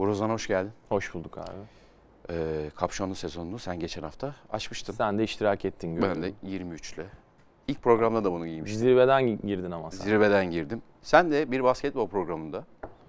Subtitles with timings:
[0.00, 0.72] Uğur hoş geldin.
[0.88, 1.50] Hoş bulduk abi.
[2.30, 4.92] Ee, kapşonlu sezonunu sen geçen hafta açmıştın.
[4.92, 6.10] Sen de iştirak ettin gördüm.
[6.14, 7.06] Ben de 23 ile.
[7.68, 8.80] İlk programda da bunu giymiştim.
[8.80, 10.04] Zirveden girdin ama sen.
[10.04, 10.82] Zirveden girdim.
[11.02, 12.64] Sen de bir basketbol programında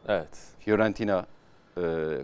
[0.07, 0.47] Evet.
[0.59, 1.25] Fiorentina
[1.77, 1.81] e,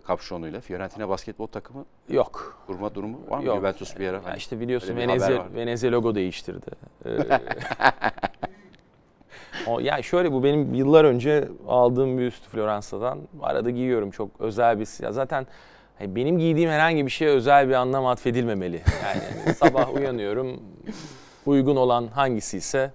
[0.08, 2.58] kapşonuyla Fiorentina basketbol takımı Yok.
[2.68, 3.46] kurma durumu var mı?
[3.46, 3.58] Yok.
[3.58, 4.18] Juventus bir ara.
[4.18, 5.46] Ya hani işte biliyorsun Venezia.
[5.56, 6.72] Venezia logo değiştirdi.
[7.06, 7.10] Ee,
[9.68, 13.20] o, yani şöyle bu benim yıllar önce aldığım bir üst Floransa'dan.
[13.42, 15.48] Arada giyiyorum çok özel bir ya zaten
[16.00, 18.82] hani benim giydiğim herhangi bir şeye özel bir anlam atfedilmemeli.
[19.04, 20.60] Yani sabah uyanıyorum
[21.46, 22.92] uygun olan hangisi ise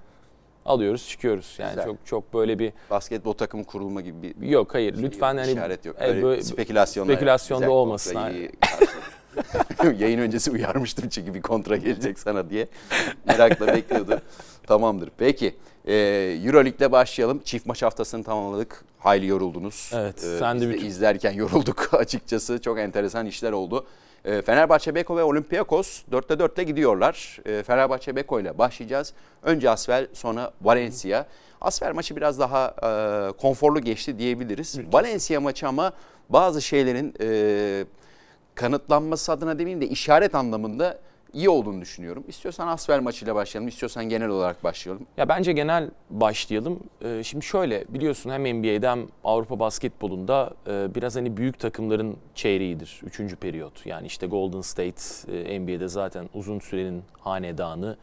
[0.66, 1.56] alıyoruz çıkıyoruz.
[1.58, 1.84] Yani Güzel.
[1.84, 5.52] çok çok böyle bir basketbol takımı kurulma gibi bir yok hayır şey lütfen yok, hani
[5.52, 5.96] işaret yok.
[5.98, 8.18] Evet, Öyle böyle- spekülasyonda güzel olmasın.
[9.98, 12.68] Yayın öncesi uyarmıştım çünkü bir kontra gelecek sana diye.
[13.26, 14.20] Merakla bekliyordum.
[14.66, 15.10] Tamamdır.
[15.18, 15.54] Peki.
[15.86, 15.94] E,
[16.44, 17.40] Euroleague'le başlayalım.
[17.44, 18.84] Çift maç haftasını tamamladık.
[18.98, 19.90] Hayli yoruldunuz.
[19.94, 22.60] Evet, E, sen de de bütün- izlerken yorulduk açıkçası.
[22.62, 23.86] Çok enteresan işler oldu.
[24.24, 27.38] E, Fenerbahçe Beko ve Olympiakos 4'te 4'te gidiyorlar.
[27.46, 29.12] E, Fenerbahçe Beko ile başlayacağız.
[29.42, 31.26] Önce Asvel sonra Valencia.
[31.60, 34.78] Asvel maçı biraz daha e, konforlu geçti diyebiliriz.
[34.92, 35.92] Valencia maçı ama
[36.28, 37.84] bazı şeylerin e,
[38.54, 40.98] kanıtlanması adına demeyeyim de işaret anlamında
[41.34, 42.24] iyi olduğunu düşünüyorum.
[42.28, 45.06] İstiyorsan Asvel maçıyla başlayalım, istiyorsan genel olarak başlayalım.
[45.16, 46.80] Ya bence genel başlayalım.
[47.04, 53.00] Ee, şimdi şöyle biliyorsun hem NBA'de hem Avrupa basketbolunda e, biraz hani büyük takımların çeyreğidir.
[53.04, 53.86] Üçüncü periyot.
[53.86, 55.02] Yani işte Golden State
[55.32, 57.96] e, NBA'de zaten uzun sürenin hanedanı.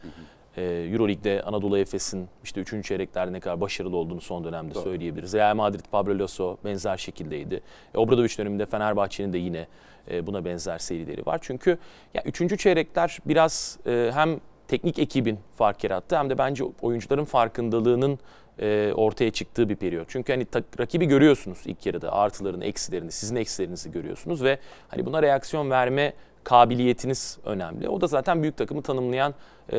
[0.56, 4.82] E, Euroleague'de Anadolu Efes'in işte üçüncü çeyreklerde ne kadar başarılı olduğunu son dönemde Doğru.
[4.82, 5.34] söyleyebiliriz.
[5.34, 7.60] Real Madrid, Pablo Lasso benzer şekildeydi.
[7.94, 9.66] E, Obradoviç döneminde Fenerbahçe'nin de yine
[10.10, 11.38] e, buna benzer serileri var.
[11.42, 11.78] Çünkü
[12.14, 18.18] ya üçüncü çeyrekler biraz e, hem teknik ekibin fark yarattı hem de bence oyuncuların farkındalığının
[18.58, 20.08] e, ortaya çıktığı bir periyot.
[20.08, 25.22] Çünkü hani tak- rakibi görüyorsunuz ilk yarıda artılarını, eksilerini, sizin eksilerinizi görüyorsunuz ve hani buna
[25.22, 26.12] reaksiyon verme
[26.44, 27.88] kabiliyetiniz önemli.
[27.88, 29.34] O da zaten büyük takımı tanımlayan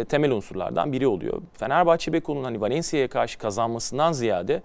[0.10, 1.42] temel unsurlardan biri oluyor.
[1.54, 4.62] Fenerbahçe Beko'nun hani Valencia'ya karşı kazanmasından ziyade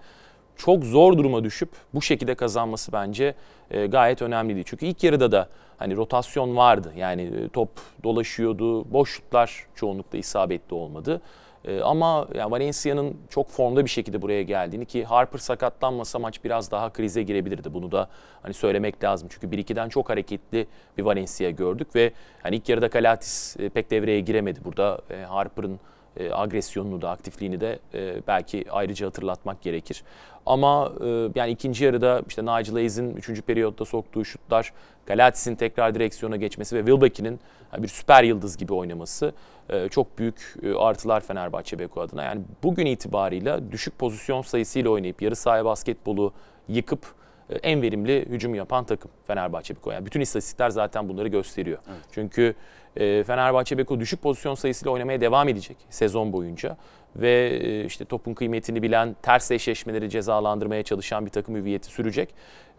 [0.57, 3.35] çok zor duruma düşüp bu şekilde kazanması bence
[3.71, 4.63] e, gayet önemliydi.
[4.65, 6.93] Çünkü ilk yarıda da hani rotasyon vardı.
[6.97, 7.69] Yani e, top
[8.03, 8.93] dolaşıyordu.
[8.93, 11.21] Boş şutlar çoğunlukla isabetli olmadı.
[11.65, 16.71] E, ama yani Valencia'nın çok formda bir şekilde buraya geldiğini ki Harper sakatlanmasa maç biraz
[16.71, 17.73] daha krize girebilirdi.
[17.73, 18.09] Bunu da
[18.41, 19.27] hani söylemek lazım.
[19.31, 22.11] Çünkü 1-2'den çok hareketli bir Valencia gördük ve
[22.43, 24.59] hani ilk yarıda Kalatis e, pek devreye giremedi.
[24.65, 25.79] Burada e, Harper'ın
[26.19, 30.03] e, agresyonunu da aktifliğini de e, belki ayrıca hatırlatmak gerekir.
[30.45, 33.41] Ama e, yani ikinci yarıda işte Nigel Hayes'in 3.
[33.41, 34.73] periyotta soktuğu şutlar,
[35.05, 37.39] Galatis'in tekrar direksiyona geçmesi ve Wilbeck'in
[37.73, 39.33] yani bir süper yıldız gibi oynaması
[39.69, 42.23] e, çok büyük e, artılar Fenerbahçe Beko adına.
[42.23, 46.33] Yani bugün itibarıyla düşük pozisyon sayısıyla oynayıp yarı sahaya basketbolu
[46.67, 47.05] yıkıp
[47.49, 49.91] e, en verimli hücum yapan takım Fenerbahçe Beko.
[49.91, 51.77] Yani bütün istatistikler zaten bunları gösteriyor.
[52.11, 52.55] Çünkü
[52.99, 56.77] e, Fenerbahçe Beko düşük pozisyon sayısıyla oynamaya devam edecek sezon boyunca
[57.15, 62.29] ve e, işte topun kıymetini bilen, ters eşleşmeleri cezalandırmaya çalışan bir takım hüviyeti sürecek.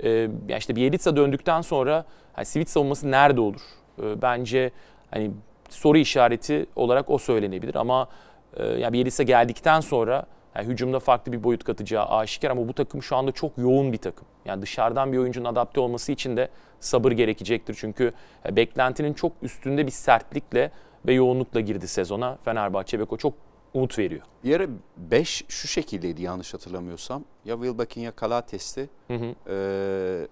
[0.02, 3.60] E, yani işte Bielitsa döndükten sonra hani Sivit savunması nerede olur?
[4.02, 4.70] E, bence
[5.10, 5.30] hani
[5.68, 8.08] soru işareti olarak o söylenebilir ama
[8.56, 10.26] e, yani Bielitsa geldikten sonra
[10.58, 13.98] yani hücumda farklı bir boyut katacağı aşikar ama bu takım şu anda çok yoğun bir
[13.98, 14.26] takım.
[14.44, 16.48] Yani dışarıdan bir oyuncunun adapte olması için de
[16.80, 17.76] sabır gerekecektir.
[17.80, 18.12] Çünkü
[18.48, 20.70] e, beklentinin çok üstünde bir sertlikle
[21.06, 22.38] ve yoğunlukla girdi sezona.
[22.44, 23.34] Fenerbahçe Beko çok
[23.74, 24.22] umut veriyor.
[24.44, 27.24] Bir ara 5 şu şekildeydi yanlış hatırlamıyorsam.
[27.44, 28.88] Ya Wilbeck'in ya Kalates'ti.
[29.08, 29.34] Hı hı.
[29.50, 30.26] Ee,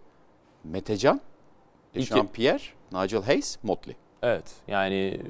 [0.64, 1.20] Metecan.
[1.94, 2.62] Jean-Pierre,
[2.92, 3.96] Nigel Hayes, Motley.
[4.26, 5.20] Evet yani e,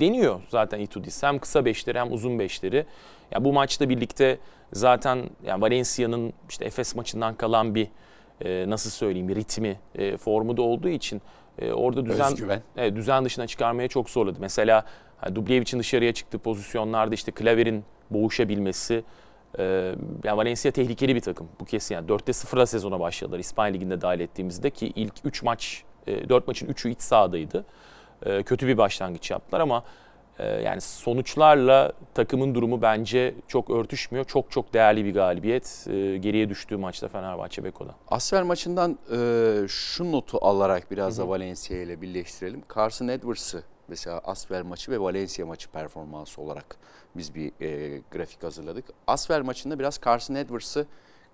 [0.00, 2.86] deniyor zaten Itudis hem kısa beşleri hem uzun beşleri.
[3.30, 4.38] Ya bu maçla birlikte
[4.72, 7.88] zaten yani Valencia'nın işte Efes maçından kalan bir
[8.44, 11.22] e, nasıl söyleyeyim bir ritmi, e, formu da olduğu için
[11.58, 12.62] e, orada düzen Özgüven.
[12.76, 14.38] evet, düzen dışına çıkarmaya çok zorladı.
[14.40, 14.84] Mesela
[15.18, 19.04] hani Dubljević'in dışarıya çıktığı pozisyonlarda işte Klaver'in boğuşabilmesi
[19.58, 19.62] e,
[20.24, 21.48] yani Valencia tehlikeli bir takım.
[21.60, 25.82] Bu kesin yani 4'te 0'la sezona başladılar İspanya Ligi'nde dahil ettiğimizde ki ilk 3 maç,
[26.06, 27.64] e, 4 maçın 3'ü iç sahadaydı.
[28.26, 29.84] E, kötü bir başlangıç yaptılar ama
[30.38, 34.24] e, yani sonuçlarla takımın durumu bence çok örtüşmüyor.
[34.24, 35.86] Çok çok değerli bir galibiyet.
[35.90, 37.94] E, geriye düştüğü maçta Fenerbahçe Beko'da.
[38.08, 42.62] Asfer maçından e, şu notu alarak biraz da Valencia ile birleştirelim.
[42.76, 46.76] Carson Edwards'ı mesela Asfer maçı ve Valencia maçı performansı olarak
[47.16, 48.84] biz bir e, grafik hazırladık.
[49.06, 50.86] Asfer maçında biraz Carson Edwards'ı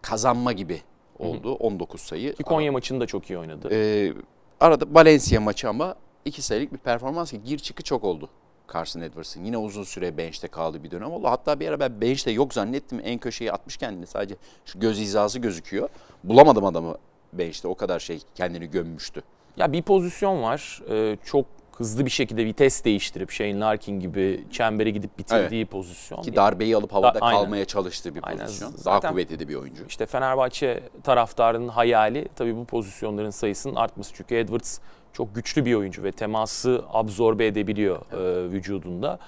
[0.02, 0.82] kazanma gibi
[1.19, 1.54] oldu.
[1.54, 2.34] 19 sayı.
[2.34, 3.69] Ki Konya maçını da çok iyi oynadı.
[3.72, 4.12] E,
[4.60, 8.28] arada Valencia maçı ama iki sayılık bir performans ki gir çıkı çok oldu.
[8.74, 11.28] Carson Edwards'ın yine uzun süre bench'te kaldığı bir dönem oldu.
[11.28, 13.00] Hatta bir ara ben bench'te yok zannettim.
[13.04, 14.06] En köşeye atmış kendini.
[14.06, 15.88] Sadece şu göz hizası gözüküyor.
[16.24, 16.96] Bulamadım adamı
[17.32, 17.68] bench'te.
[17.68, 19.22] O kadar şey kendini gömmüştü.
[19.56, 20.82] Ya bir pozisyon var.
[20.90, 26.22] Ee, çok hızlı bir şekilde vites değiştirip Shane Larkin gibi çembere gidip bitirdiği pozisyon.
[26.22, 27.40] Ki darbeyi alıp havada aynen.
[27.40, 28.46] kalmaya çalıştığı bir Aynen.
[28.46, 28.72] pozisyon.
[28.72, 29.84] Daha Zaten- kuvvetli bir oyuncu.
[29.88, 34.12] İşte Fenerbahçe taraftarının hayali tabii bu pozisyonların sayısının artması.
[34.14, 34.78] Çünkü Edwards
[35.14, 39.19] çok güçlü bir oyuncu ve teması absorbe edebiliyor e, vücudunda.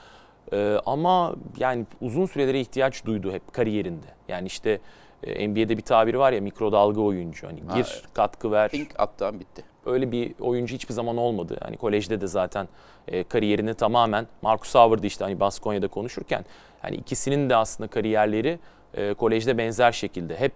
[0.53, 4.07] E, ama yani uzun sürelere ihtiyaç duydu hep kariyerinde.
[4.29, 4.81] Yani işte
[5.23, 7.47] e, NBA'de bir tabiri var ya mikrodalga oyuncu.
[7.47, 8.05] Hani Ha, gir, evet.
[8.15, 8.71] katkı ver.
[8.71, 9.65] Pink attan bitti.
[9.87, 11.59] Öyle bir oyuncu hiçbir zaman olmadı.
[11.63, 12.69] Hani kolejde de zaten
[13.09, 16.45] e, kariyerini tamamen Marcus Howard'ı işte hani Baskonya'da konuşurken
[16.83, 18.59] hani ikisinin de aslında kariyerleri
[18.95, 20.53] e, kolejde benzer şekilde hep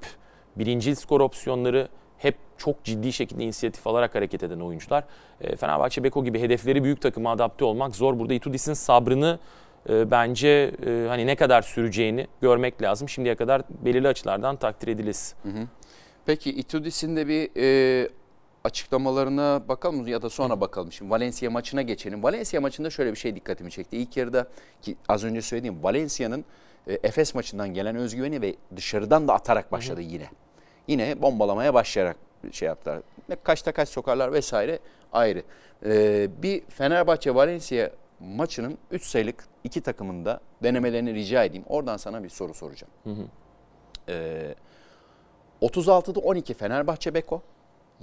[0.56, 1.88] birincil skor opsiyonları
[2.20, 5.05] hep çok ciddi şekilde inisiyatif alarak hareket eden oyuncular.
[5.40, 8.19] E, Fenerbahçe Beko gibi hedefleri büyük takıma adapte olmak zor.
[8.19, 9.38] Burada Itudis'in sabrını
[9.88, 13.08] e, bence e, hani ne kadar süreceğini görmek lazım.
[13.08, 15.34] Şimdiye kadar belirli açılardan takdir edilesi.
[16.26, 18.08] Peki Itudis'in de bir e,
[18.64, 20.93] açıklamalarına bakalım ya da sonra bakalım.
[20.93, 22.23] Şimdi Valencia maçına geçelim.
[22.23, 23.96] Valencia maçında şöyle bir şey dikkatimi çekti.
[23.96, 24.46] İlk yarıda
[24.82, 26.44] ki az önce söylediğim Valencia'nın
[26.87, 30.28] e, Efes maçından gelen özgüveni ve dışarıdan da atarak başladı yine.
[30.88, 32.17] Yine bombalamaya başlayarak
[32.53, 33.00] şey yaptılar.
[33.29, 34.79] Ne kaçta kaç sokarlar vesaire
[35.12, 35.43] ayrı.
[35.87, 37.91] E, bir Fenerbahçe Valencia
[38.21, 41.65] maçının 3 sayılık iki takımında denemelerini rica edeyim.
[41.69, 42.93] Oradan sana bir soru soracağım.
[44.09, 44.55] E,
[45.62, 47.43] 36'da 12 Fenerbahçe Beko.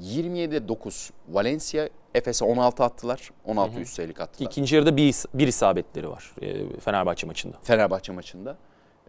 [0.02, 1.90] 27'de 9 Valencia.
[2.14, 3.32] Efes'e 16 attılar.
[3.46, 4.50] 16 üst sayılık attılar.
[4.50, 7.58] İkinci yarıda bir, bir isabetleri var e, Fenerbahçe maçında.
[7.64, 8.58] Fenerbahçe maçında.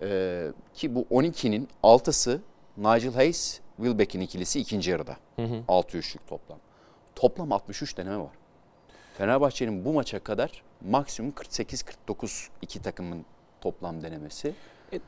[0.02, 2.40] Ee, ki bu 12'nin 6'sı
[2.78, 5.16] Nigel Hayes, Wilbeck'in ikilisi ikinci yarıda.
[5.68, 6.58] 6 üçlük toplam.
[7.14, 8.30] Toplam 63 deneme var.
[9.18, 13.24] Fenerbahçe'nin bu maça kadar maksimum 48-49 iki takımın
[13.60, 14.54] toplam denemesi.
[14.92, 15.00] E,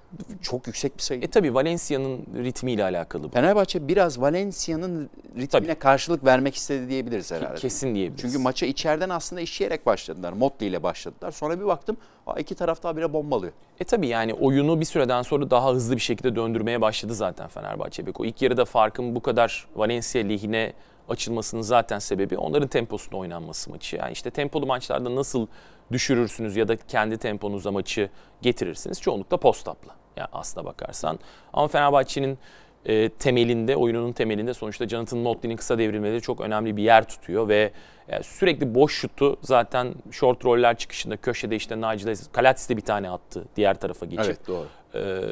[0.42, 1.22] Çok yüksek bir sayı.
[1.22, 3.28] E tabi Valencia'nın ritmiyle alakalı bu.
[3.28, 7.54] Fenerbahçe biraz Valencia'nın ritmine karşılık vermek istedi diyebiliriz herhalde.
[7.60, 8.22] Kesin diyebiliriz.
[8.22, 10.32] Çünkü maça içeriden aslında işleyerek başladılar.
[10.32, 11.30] Motley ile başladılar.
[11.30, 11.96] Sonra bir baktım
[12.26, 13.52] aa, iki taraf daha bire bombalıyor.
[13.80, 18.06] E tabi yani oyunu bir süreden sonra daha hızlı bir şekilde döndürmeye başladı zaten Fenerbahçe
[18.06, 18.24] Beko.
[18.24, 20.72] İlk yarıda farkın bu kadar Valencia lehine
[21.10, 23.96] açılmasının zaten sebebi onların temposunda oynanması maçı.
[23.96, 25.46] Yani işte tempolu maçlarda nasıl
[25.92, 28.10] düşürürsünüz ya da kendi temponuzla maçı
[28.42, 29.96] getirirsiniz çoğunlukla post-up'la.
[30.16, 31.18] Yani aslına bakarsan.
[31.52, 32.38] Ama Fenerbahçe'nin
[32.86, 37.72] e, temelinde, oyununun temelinde sonuçta Jonathan Motley'nin kısa devrilmeleri çok önemli bir yer tutuyor ve
[38.08, 43.10] e, sürekli boş şutu zaten short roller çıkışında köşede işte Nigel Kalatis de bir tane
[43.10, 44.46] attı diğer tarafa geçip.
[44.46, 44.66] doğru.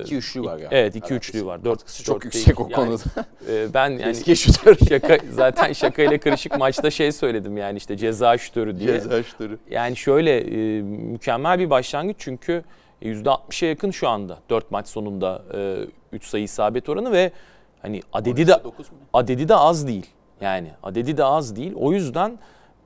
[0.05, 0.69] İki üçlü var galiba.
[0.71, 1.65] Evet iki üçlü var.
[1.65, 2.79] Dört, Katkısı çok dört yüksek o değil.
[2.79, 3.27] Yani, konuda.
[3.51, 4.77] e, ben yani Eski şutör.
[4.89, 8.93] şaka zaten şakayla karışık maçta şey söyledim yani işte ceza şutörü diye.
[8.93, 9.59] Ceza şutörü.
[9.71, 12.65] Yani şöyle e, mükemmel bir başlangıç çünkü
[13.03, 15.43] %60'a yakın şu anda 4 maç sonunda
[16.13, 17.33] 3 sayı isabet oranı ve
[17.83, 18.99] hani adedi de 9 mu?
[19.13, 20.07] adedi de az değil.
[20.41, 21.73] Yani adedi de az değil.
[21.77, 22.39] O yüzden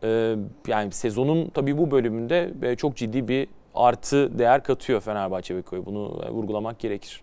[0.02, 0.34] e,
[0.66, 5.86] yani sezonun tabii bu bölümünde e, çok ciddi bir artı değer katıyor Fenerbahçe Beko'ya.
[5.86, 7.22] Bunu e, vurgulamak gerekir.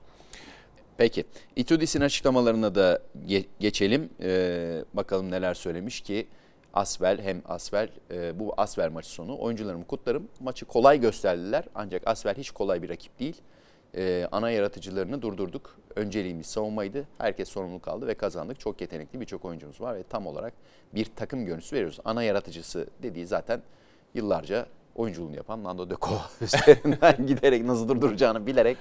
[0.97, 1.23] Peki.
[1.55, 4.09] Itudis'in açıklamalarına da ge- geçelim.
[4.21, 6.27] Ee, bakalım neler söylemiş ki
[6.73, 10.27] Asvel hem Asvel e, bu Asvel maçı sonu oyuncularımı kutlarım.
[10.39, 13.41] Maçı kolay gösterdiler ancak Asvel hiç kolay bir rakip değil.
[13.95, 15.79] Ee, ana yaratıcılarını durdurduk.
[15.95, 17.07] Önceliğimiz savunmaydı.
[17.17, 18.59] Herkes sorumluluk aldı ve kazandık.
[18.59, 20.53] Çok yetenekli birçok oyuncumuz var ve tam olarak
[20.95, 21.99] bir takım görüntüsü veriyoruz.
[22.05, 23.61] Ana yaratıcısı dediği zaten
[24.13, 24.65] yıllarca
[24.99, 28.77] oyunculuğunu yapan Nando De Colo üzerinden giderek nasıl durduracağını bilerek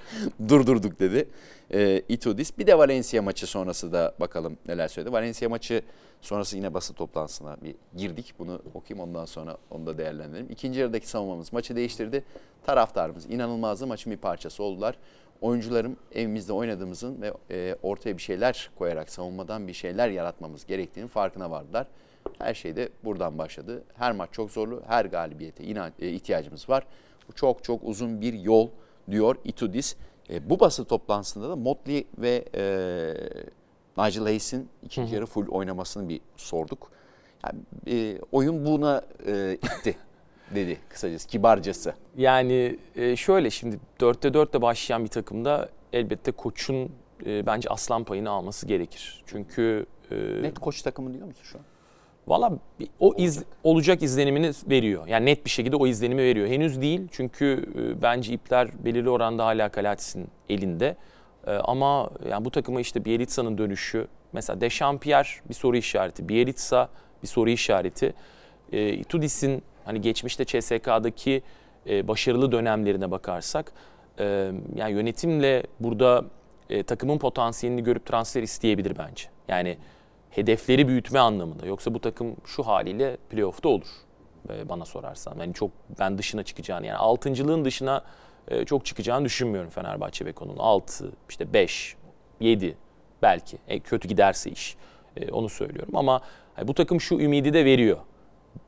[0.48, 1.28] durdurduk dedi.
[1.72, 2.58] Ee, Itudis.
[2.58, 5.12] Bir de Valencia maçı sonrası da bakalım neler söyledi.
[5.12, 5.82] Valencia maçı
[6.20, 8.34] sonrası yine basın toplantısına bir girdik.
[8.38, 10.46] Bunu okuyayım ondan sonra onu da değerlendirelim.
[10.50, 12.24] İkinci yarıdaki savunmamız maçı değiştirdi.
[12.66, 13.86] Taraftarımız inanılmazdı.
[13.86, 14.98] Maçın bir parçası oldular.
[15.40, 21.50] Oyuncularım evimizde oynadığımızın ve e, ortaya bir şeyler koyarak savunmadan bir şeyler yaratmamız gerektiğinin farkına
[21.50, 21.86] vardılar.
[22.38, 23.84] Her şey de buradan başladı.
[23.94, 24.82] Her maç çok zorlu.
[24.86, 26.86] Her galibiyete inan, e, ihtiyacımız var.
[27.28, 28.68] Bu çok çok uzun bir yol
[29.10, 29.96] diyor Itudis.
[30.30, 32.62] E, bu basın toplantısında da Motley ve e,
[33.98, 36.90] Nigel Hayes'in ikinci yarı full oynamasını bir sorduk.
[37.44, 39.96] Yani, e, oyun buna e, itti
[40.54, 41.94] dedi kısacası, kibarcası.
[42.16, 46.92] Yani e, şöyle şimdi 4'te 4'te başlayan bir takımda elbette koçun
[47.26, 49.22] e, bence aslan payını alması gerekir.
[49.26, 51.64] Çünkü e, Net koç takımı diyor musun şu an?
[52.28, 52.52] Valla
[53.00, 55.06] o iz, olacak izlenimini veriyor.
[55.06, 56.48] Yani net bir şekilde o izlenimi veriyor.
[56.48, 60.96] Henüz değil çünkü e, bence ipler belirli oranda hala Kalatis'in elinde.
[61.46, 66.88] E, ama yani bu takıma işte Bielitsa'nın dönüşü, mesela Dechampierre bir soru işareti, Bielitsa
[67.22, 68.14] bir soru işareti.
[68.72, 71.42] E, Itudis'in hani geçmişte CSK'daki
[71.86, 73.72] e, başarılı dönemlerine bakarsak
[74.18, 76.24] e, yani yönetimle burada
[76.70, 79.24] e, takımın potansiyelini görüp transfer isteyebilir bence.
[79.48, 79.78] Yani
[80.30, 81.66] hedefleri büyütme anlamında.
[81.66, 83.86] Yoksa bu takım şu haliyle playoff'ta olur
[84.50, 85.36] e, bana sorarsan.
[85.40, 88.04] Yani çok ben dışına çıkacağını yani altıncılığın dışına
[88.48, 90.56] e, çok çıkacağını düşünmüyorum Fenerbahçe Beko'nun.
[90.58, 91.96] 6, işte 5,
[92.40, 92.76] 7
[93.22, 93.58] belki.
[93.68, 94.76] E, kötü giderse iş.
[95.16, 96.20] E, onu söylüyorum ama
[96.64, 97.98] bu takım şu ümidi de veriyor.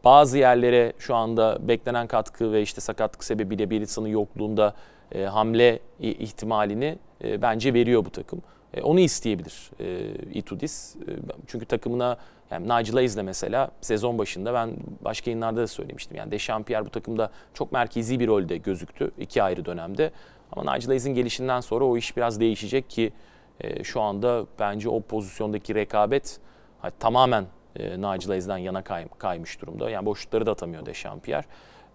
[0.04, 4.74] Bazı yerlere şu anda beklenen katkı ve işte sakatlık sebebiyle Bielitsa'nın yokluğunda
[5.12, 8.42] e, hamle ihtimalini e, bence veriyor bu takım.
[8.74, 10.96] E, onu isteyebilir e, Itudis.
[10.96, 10.98] E,
[11.46, 12.16] çünkü takımına
[12.50, 16.16] yani Nigel Hayes'le mesela sezon başında ben başka yayınlarda da söylemiştim.
[16.16, 20.10] Yani Dechampierre bu takımda çok merkezi bir rolde gözüktü iki ayrı dönemde.
[20.52, 23.12] Ama Nigel Hayes'in gelişinden sonra o iş biraz değişecek ki
[23.60, 26.40] e, şu anda bence o pozisyondaki rekabet
[26.78, 27.46] hani, tamamen
[27.76, 29.90] e, Nigel Hayes'den yana kay, kaymış durumda.
[29.90, 31.44] Yani boşlukları da atamıyor Dechampierre.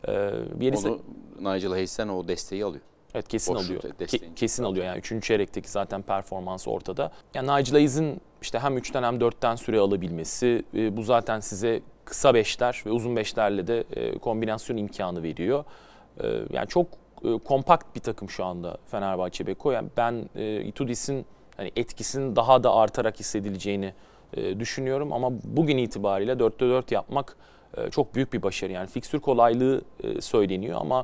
[0.08, 1.00] E, Bielisa, Onu
[1.39, 2.84] Nigel Hayes'ten o desteği alıyor.
[3.16, 3.82] Evet kesin alıyor.
[3.82, 5.24] Ke- kesin alıyor yani 3.
[5.24, 7.12] çeyrekteki zaten performans ortada.
[7.34, 12.34] Yani Nigel Hayes'in işte hem 3'ten hem 4'ten süre alabilmesi e, bu zaten size kısa
[12.34, 15.64] beşler ve uzun beşlerle de e, kombinasyon imkanı veriyor.
[16.24, 16.88] E, yani çok
[17.24, 19.72] e, kompakt bir takım şu anda Fenerbahçe Beko.
[19.72, 21.26] Yani ben e, Itudis'in
[21.58, 23.94] hani etkisinin daha da artarak hissedileceğini
[24.34, 27.38] e, düşünüyorum ama bugün itibariyle 4'te 4 yapmak
[27.78, 28.72] e, çok büyük bir başarı.
[28.72, 31.04] Yani fikstür kolaylığı e, söyleniyor ama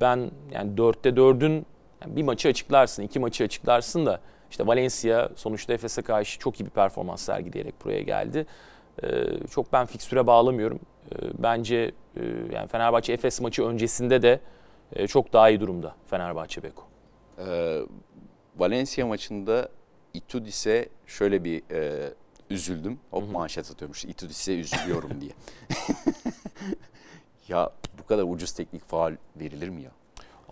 [0.00, 1.66] ben yani dörtte 4'ün
[2.02, 6.64] yani bir maçı açıklarsın, iki maçı açıklarsın da işte Valencia sonuçta Efes'e karşı çok iyi
[6.64, 8.46] bir performans sergileyerek buraya geldi.
[9.02, 9.08] Ee,
[9.50, 10.80] çok ben fikstüre bağlamıyorum.
[11.12, 14.40] Ee, bence e, yani Fenerbahçe Efes maçı öncesinde de
[14.92, 16.82] e, çok daha iyi durumda Fenerbahçe Beko.
[17.38, 17.80] Ee,
[18.56, 19.68] Valencia maçında
[20.14, 22.10] Itudis'e şöyle bir e,
[22.50, 22.98] üzüldüm.
[23.10, 24.04] Hop manşet atıyormuş.
[24.04, 25.32] Itudis'e üzülüyorum diye.
[27.48, 29.90] ya bu kadar ucuz teknik faal verilir mi ya?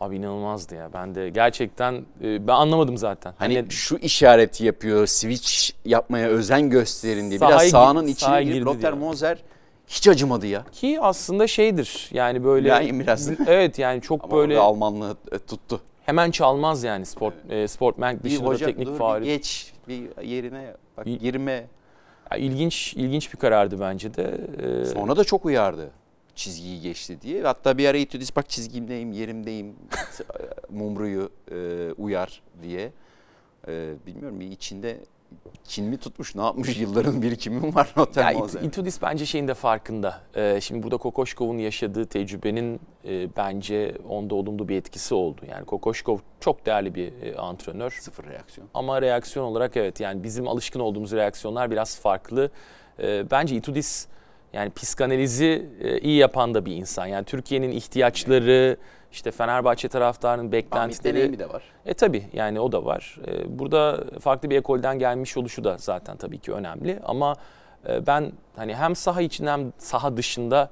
[0.00, 0.90] Abi inanılmazdı ya.
[0.94, 3.34] Ben de gerçekten e, ben anlamadım zaten.
[3.38, 7.40] Hani, hani şu işareti yapıyor, switch yapmaya özen gösterin diye.
[7.40, 9.38] Biraz sahanın içine girip Lothar Moser
[9.86, 10.64] hiç acımadı ya.
[10.72, 12.68] Ki aslında şeydir yani böyle.
[12.68, 13.30] Yani biraz.
[13.46, 14.58] evet yani çok Ama böyle.
[14.58, 15.80] Almanlığı e, tuttu.
[16.06, 17.64] Hemen çalmaz yani sport evet.
[17.64, 19.24] e, sportman dışında hocam, teknik dur, faali.
[19.24, 21.66] geç bir yerine bak girme.
[22.30, 24.40] Ya, ilginç ilginç bir karardı bence de.
[24.82, 25.90] Ee, Sonra da çok uyardı
[26.34, 27.42] çizgiyi geçti diye.
[27.42, 29.76] Hatta bir ara İtudis bak çizgimdeyim, yerimdeyim,
[30.70, 32.92] Mumru'yu e, uyar diye.
[33.68, 34.98] E, bilmiyorum bir içinde
[35.64, 40.20] kin mi tutmuş ne yapmış yılların birikimi var Noter ya, Itudis bence şeyin de farkında.
[40.36, 45.40] Ee, şimdi burada Kokoşkov'un yaşadığı tecrübenin e, bence onda olumlu bir etkisi oldu.
[45.50, 47.90] Yani Kokoşkov çok değerli bir e, antrenör.
[47.90, 48.68] Sıfır reaksiyon.
[48.74, 52.50] Ama reaksiyon olarak evet yani bizim alışkın olduğumuz reaksiyonlar biraz farklı.
[52.98, 54.06] E, bence Itudis
[54.52, 57.06] yani psikanalizi e, iyi yapan da bir insan.
[57.06, 58.76] Yani Türkiye'nin ihtiyaçları,
[59.12, 61.14] işte Fenerbahçe taraftarının beklentileri.
[61.14, 61.62] deneyimi de var.
[61.86, 63.18] E tabi yani o da var.
[63.26, 66.98] E, burada farklı bir ekolden gelmiş oluşu da zaten tabii ki önemli.
[67.04, 67.36] Ama
[67.88, 70.70] e, ben hani hem saha içinde hem saha dışında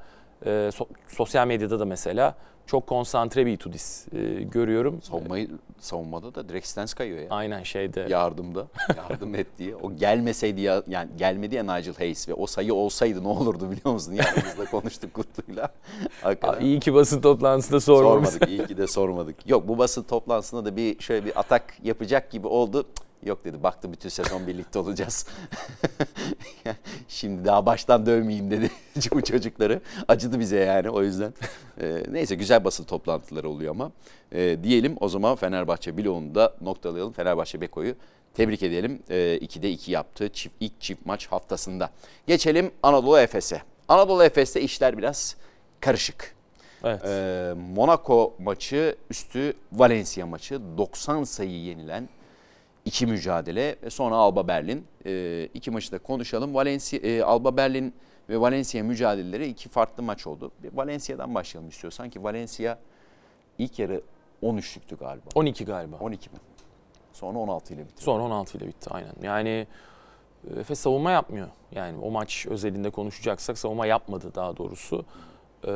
[1.08, 2.34] sosyal medyada da mesela
[2.70, 5.02] çok konsantre bir Itudis e, görüyorum.
[5.02, 7.26] Savunmayı, savunmada da direkt stance kayıyor ya.
[7.30, 8.06] Aynen şeyde.
[8.08, 8.66] Yardımda.
[8.96, 9.76] Yardım et diye.
[9.76, 13.92] O gelmeseydi ya yani gelmedi ya Nigel Hayes ve o sayı olsaydı ne olurdu biliyor
[13.92, 14.12] musun?
[14.12, 15.68] Yanımızda konuştuk Kutlu'yla.
[16.22, 16.60] Hakikaten.
[16.64, 18.32] İyi ki basın toplantısında sormadık.
[18.32, 18.48] Sormadık.
[18.48, 19.48] iyi ki de sormadık.
[19.48, 22.86] Yok bu basın toplantısında da bir şöyle bir atak yapacak gibi oldu.
[23.26, 25.26] Yok dedi baktı bütün sezon birlikte olacağız.
[27.08, 28.70] Şimdi daha baştan dövmeyeyim dedi
[29.12, 29.80] bu çocukları.
[30.08, 31.34] Acıdı bize yani o yüzden.
[31.80, 33.92] Ee, neyse güzel basın toplantıları oluyor ama.
[34.32, 37.12] Ee, diyelim o zaman Fenerbahçe bloğunu da noktalayalım.
[37.12, 37.94] Fenerbahçe Beko'yu
[38.34, 39.02] tebrik edelim.
[39.10, 41.90] Ee, 2'de 2 yaptı çift, ilk çift maç haftasında.
[42.26, 43.62] Geçelim Anadolu Efes'e.
[43.88, 45.36] Anadolu Efes'te işler biraz
[45.80, 46.34] karışık.
[46.84, 47.00] Evet.
[47.04, 52.08] Ee, Monaco maçı üstü Valencia maçı 90 sayı yenilen
[52.90, 54.86] iki mücadele ve sonra Alba Berlin.
[55.06, 56.54] E, iki maçı da konuşalım.
[56.54, 57.94] Valencia, e, Alba Berlin
[58.28, 60.50] ve Valencia mücadeleleri iki farklı maç oldu.
[60.62, 62.78] Bir Valencia'dan başlayalım istiyorsan ki Valencia
[63.58, 64.02] ilk yarı
[64.42, 65.24] 13'lüktü galiba.
[65.34, 65.96] 12 galiba.
[66.00, 66.36] 12 mi?
[67.12, 68.02] Sonra 16 ile bitti.
[68.02, 69.14] Sonra 16 ile bitti aynen.
[69.22, 69.66] Yani
[70.56, 71.48] e, Efes savunma yapmıyor.
[71.72, 75.04] Yani o maç özelinde konuşacaksak savunma yapmadı daha doğrusu.
[75.66, 75.70] Ee,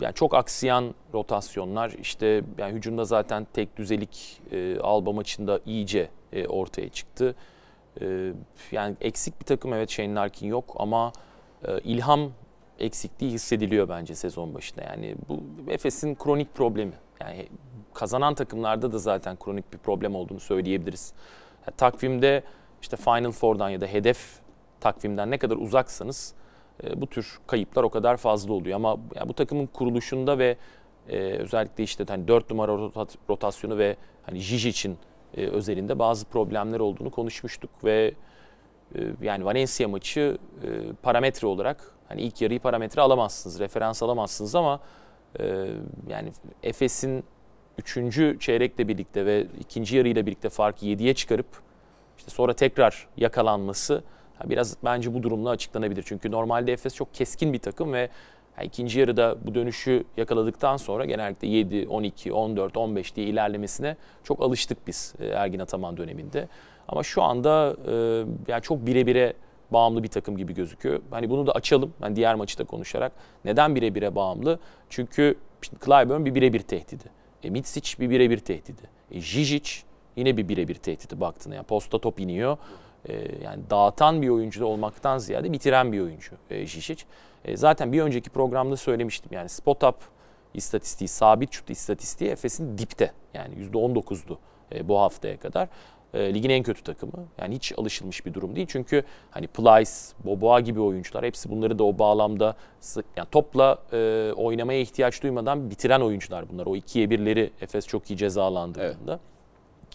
[0.00, 6.46] yani çok aksiyan rotasyonlar işte yani hücumda zaten tek düzelik e, Alba maçında iyice e,
[6.46, 7.34] ortaya çıktı.
[8.00, 8.32] E,
[8.72, 11.12] yani eksik bir takım evet Shane Larkin yok ama
[11.64, 12.30] e, ilham
[12.78, 14.82] eksikliği hissediliyor bence sezon başında.
[14.82, 16.92] Yani bu Efes'in kronik problemi.
[17.20, 17.48] Yani
[17.94, 21.12] kazanan takımlarda da zaten kronik bir problem olduğunu söyleyebiliriz.
[21.66, 22.42] Yani takvimde
[22.82, 24.40] işte Final Four'dan ya da hedef
[24.80, 26.34] takvimden ne kadar uzaksanız
[26.84, 28.76] e, bu tür kayıplar o kadar fazla oluyor.
[28.76, 30.56] Ama yani bu takımın kuruluşunda ve
[31.08, 32.72] e, özellikle işte hani 4 numara
[33.28, 33.96] rotasyonu ve
[34.26, 34.98] hani Jiji için
[35.36, 38.14] e, özelinde bazı problemler olduğunu konuşmuştuk ve
[38.94, 40.68] e, yani Valencia maçı e,
[41.02, 44.80] parametre olarak hani ilk yarıyı parametre alamazsınız, referans alamazsınız ama
[45.40, 45.66] e,
[46.08, 47.24] yani Efes'in
[47.78, 51.46] üçüncü çeyrekle birlikte ve ikinci yarıyla birlikte farkı 7'ye çıkarıp
[52.18, 54.02] işte sonra tekrar yakalanması
[54.44, 56.02] biraz bence bu durumla açıklanabilir.
[56.06, 58.08] Çünkü normalde Efes çok keskin bir takım ve
[58.56, 64.42] yani ikinci yarıda bu dönüşü yakaladıktan sonra genellikle 7, 12, 14, 15 diye ilerlemesine çok
[64.42, 66.48] alıştık biz e, Ergin Ataman döneminde.
[66.88, 67.92] Ama şu anda e,
[68.48, 69.32] yani çok bire
[69.72, 71.00] bağımlı bir takım gibi gözüküyor.
[71.10, 71.92] Hani bunu da açalım.
[72.02, 73.12] Yani diğer maçı da konuşarak.
[73.44, 74.58] Neden bire bire bağımlı?
[74.90, 77.04] Çünkü işte Clyburn bir birebir tehdidi.
[77.42, 78.82] E, Mitsic bir birebir tehdidi.
[79.10, 79.82] E, Žižić
[80.16, 81.54] yine bir birebir tehdidi baktığında.
[81.54, 82.56] Yani posta top iniyor.
[83.08, 87.04] E, yani dağıtan bir oyuncu olmaktan ziyade bitiren bir oyuncu e, Žižić.
[87.44, 89.30] E, zaten bir önceki programda söylemiştim.
[89.32, 89.96] Yani spot up
[90.54, 93.12] istatistiği, sabit şut istatistiği Efes'in dipte.
[93.34, 94.38] Yani %19'du
[94.74, 95.68] e, bu haftaya kadar.
[96.14, 97.24] E, ligin en kötü takımı.
[97.38, 98.66] Yani hiç alışılmış bir durum değil.
[98.70, 99.90] Çünkü hani Plyce,
[100.24, 102.56] Boboa gibi oyuncular hepsi bunları da o bağlamda
[103.16, 106.66] yani topla e, oynamaya ihtiyaç duymadan bitiren oyuncular bunlar.
[106.66, 109.12] O ikiye birleri Efes çok iyi cezalandığında.
[109.12, 109.20] Evet.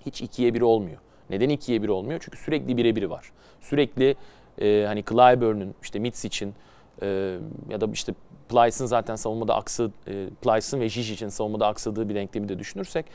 [0.06, 0.98] Hiç ikiye bir olmuyor.
[1.30, 2.20] Neden ikiye bir olmuyor?
[2.24, 3.32] Çünkü sürekli birebiri var.
[3.62, 4.16] Sürekli
[4.62, 6.54] e, hani Clyburn'un, işte Mitsic'in
[7.02, 7.38] e,
[7.70, 8.14] ya da işte
[8.50, 13.06] Plyce'ın zaten savunmada aksı, e, Plyce'ın ve Žižic'in savunmada aksadığı bir denklemi de düşünürsek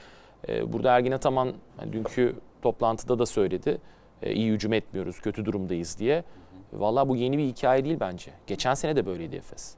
[0.49, 3.79] e, burada Ergin Ataman yani dünkü toplantıda da söyledi.
[4.23, 6.25] E, iyi hücum etmiyoruz, kötü durumdayız diye.
[6.73, 8.31] Vallahi bu yeni bir hikaye değil bence.
[8.47, 9.75] Geçen sene de böyleydi Efes.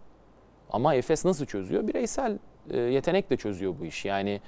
[0.71, 1.88] Ama Efes nasıl çözüyor?
[1.88, 2.38] Bireysel
[2.71, 4.09] e, yetenekle çözüyor bu işi.
[4.09, 4.41] Yani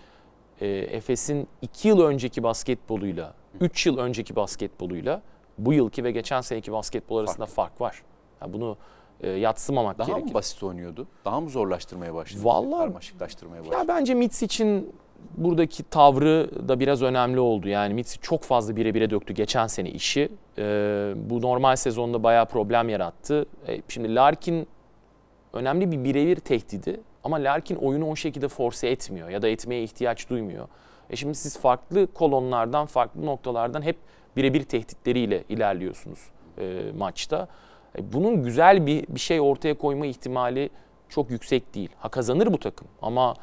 [0.60, 5.22] e, Efes'in 2 yıl önceki basketboluyla, 3 yıl önceki basketboluyla
[5.58, 8.02] bu yılki ve geçen seneki basketbol arasında fark, fark var.
[8.42, 8.76] Yani bunu
[9.20, 10.22] e, yatsımamak Daha gerekir.
[10.22, 11.06] Daha mı basit oynuyordu?
[11.24, 12.44] Daha mı zorlaştırmaya başladı?
[12.44, 13.76] Vallahi karmaşıklaştırmaya başladı.
[13.78, 14.92] Ya bence Mitz için
[15.36, 17.68] buradaki tavrı da biraz önemli oldu.
[17.68, 20.28] Yani Mitz çok fazla bire bire döktü geçen sene işi.
[20.58, 23.46] Ee, bu normal sezonda bayağı problem yarattı.
[23.68, 24.66] E, şimdi Larkin
[25.52, 30.30] önemli bir birebir tehdidi ama Larkin oyunu o şekilde force etmiyor ya da etmeye ihtiyaç
[30.30, 30.68] duymuyor.
[31.10, 33.96] E şimdi siz farklı kolonlardan, farklı noktalardan hep
[34.36, 36.18] birebir tehditleriyle ilerliyorsunuz
[36.58, 37.48] e, maçta.
[37.98, 40.70] E, bunun güzel bir bir şey ortaya koyma ihtimali
[41.08, 41.90] çok yüksek değil.
[41.98, 43.34] Ha kazanır bu takım ama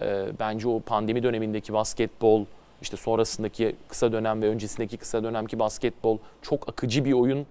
[0.00, 2.44] e, bence o pandemi dönemindeki basketbol,
[2.82, 7.46] işte sonrasındaki kısa dönem ve öncesindeki kısa dönemki basketbol çok akıcı bir oyun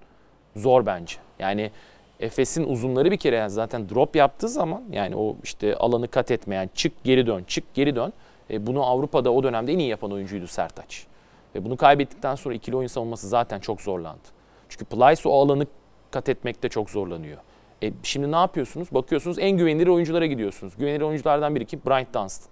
[0.55, 1.15] zor bence.
[1.39, 1.71] Yani
[2.19, 6.69] Efes'in uzunları bir kere yani zaten drop yaptığı zaman yani o işte alanı kat etmeyen
[6.75, 8.13] çık geri dön çık geri dön.
[8.51, 11.07] E, bunu Avrupa'da o dönemde en iyi yapan oyuncuydu Sertaç.
[11.55, 14.27] Ve bunu kaybettikten sonra ikili oyun savunması zaten çok zorlandı.
[14.69, 15.65] Çünkü Plyce o alanı
[16.11, 17.37] kat etmekte çok zorlanıyor.
[17.83, 18.87] E, şimdi ne yapıyorsunuz?
[18.91, 20.77] Bakıyorsunuz en güvenilir oyunculara gidiyorsunuz.
[20.77, 21.81] Güvenilir oyunculardan biri kim?
[21.85, 22.51] Bryant Dunstan.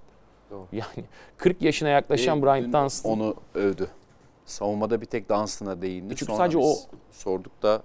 [0.51, 0.67] Doğru.
[0.71, 1.05] Yani
[1.37, 3.11] 40 yaşına yaklaşan e, Bryant Dunstan.
[3.11, 3.87] Onu övdü.
[4.45, 6.15] Savunmada bir tek Dunstan'a değindi.
[6.15, 6.75] Çünkü Sonra sadece o
[7.11, 7.83] sorduk da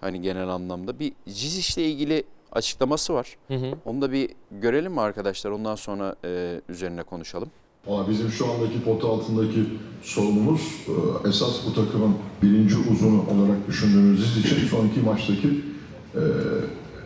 [0.00, 3.36] hani genel anlamda bir Cizic'le ilgili açıklaması var.
[3.48, 3.74] Hı hı.
[3.84, 5.50] Onu da bir görelim mi arkadaşlar?
[5.50, 7.48] Ondan sonra e, üzerine konuşalım.
[7.86, 9.64] Valla bizim şu andaki pot altındaki
[10.02, 10.60] sorunumuz
[11.24, 15.48] e, esas bu takımın birinci uzunu olarak düşündüğümüz için son iki maçtaki
[16.14, 16.20] e,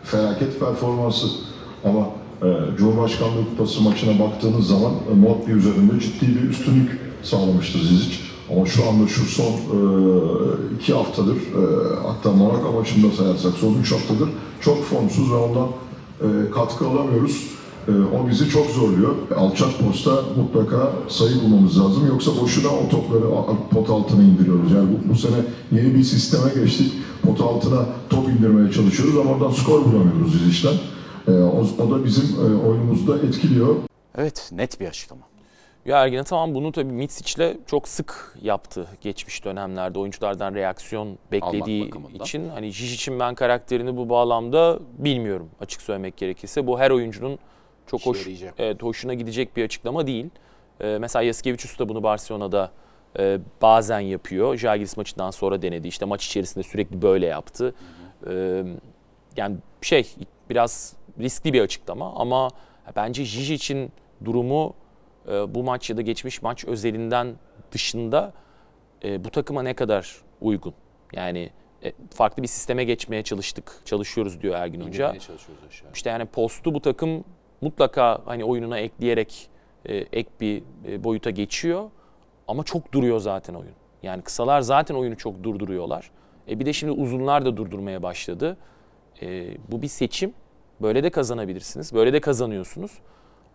[0.05, 1.27] felaket performansı.
[1.85, 2.09] Ama
[2.43, 8.32] e, Cumhurbaşkanlığı Kupası maçına baktığınız zaman e, mod bir üzerinde ciddi bir üstünlük sağlamıştı Zizic.
[8.53, 9.79] Ama şu anda şu son e,
[10.77, 11.63] iki haftadır, e,
[12.07, 14.29] hatta Monaco maçında sayarsak son üç haftadır
[14.61, 15.69] çok formsuz ve ondan
[16.21, 17.53] e, katkı alamıyoruz.
[17.89, 19.15] E, o bizi çok zorluyor.
[19.37, 22.07] Alçak posta mutlaka sayı bulmamız lazım.
[22.07, 23.25] Yoksa boşuna o topları
[23.71, 24.73] pot altına indiriyoruz.
[24.73, 25.37] Yani bu, bu sene
[25.73, 26.93] yeni bir sisteme geçtik.
[27.23, 30.75] Pot altına top indirmeye çalışıyoruz ama oradan skor bulamıyoruz biz işten.
[31.29, 33.77] E, o, o da bizim e, oyunumuzda etkiliyor.
[34.19, 35.32] Evet net bir açıklama.
[35.87, 42.49] Ya Ergin tamam bunu tabii Mitsic'le çok sık yaptı geçmiş dönemlerde oyunculardan reaksiyon beklediği için.
[42.49, 46.67] Hani için ben karakterini bu bağlamda bilmiyorum açık söylemek gerekirse.
[46.67, 47.39] Bu her oyuncunun
[47.87, 50.31] çok hoş, evet, hoşuna gidecek bir açıklama değil.
[50.81, 52.71] Ee, mesela Yaskevicius da bunu Barcelona'da
[53.19, 54.57] e, bazen yapıyor.
[54.57, 55.89] Jalgiris maçından sonra denedi.
[55.89, 57.75] İşte maç içerisinde sürekli böyle yaptı.
[58.31, 58.65] Ee,
[59.37, 60.15] yani şey
[60.51, 62.49] biraz riskli bir açıklama ama
[62.97, 63.93] bence Jiji için
[64.25, 64.75] durumu
[65.29, 67.35] e, bu maç ya da geçmiş maç özelinden
[67.73, 68.33] dışında
[69.05, 70.75] e, bu takıma ne kadar uygun?
[71.13, 71.51] Yani
[71.85, 75.13] e, farklı bir sisteme geçmeye çalıştık, çalışıyoruz diyor Ergin Hoca.
[75.95, 77.25] İşte yani postu bu takım
[77.61, 79.49] mutlaka hani oyununa ekleyerek
[79.85, 81.91] e, ek bir e, boyuta geçiyor.
[82.49, 83.73] Ama çok duruyor zaten oyun.
[84.03, 86.11] Yani kısalar zaten oyunu çok durduruyorlar.
[86.49, 88.57] E bir de şimdi uzunlar da durdurmaya başladı.
[89.23, 90.35] E, bu bir seçim.
[90.83, 91.95] Böyle de kazanabilirsiniz.
[91.95, 92.99] Böyle de kazanıyorsunuz.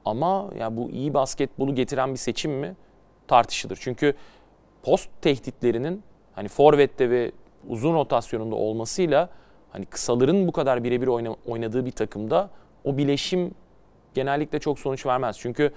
[0.08, 2.76] Ama ya bu iyi basketbolu getiren bir seçim mi?
[3.28, 3.78] Tartışılır.
[3.82, 4.14] Çünkü
[4.84, 6.04] post tehditlerinin
[6.36, 7.32] hani forvette ve
[7.70, 9.30] uzun rotasyonunda olmasıyla
[9.72, 12.50] hani kısaların bu kadar birebir oyna- oynadığı bir takımda
[12.84, 13.52] o bileşim
[14.14, 15.40] genellikle çok sonuç vermez.
[15.40, 15.72] Çünkü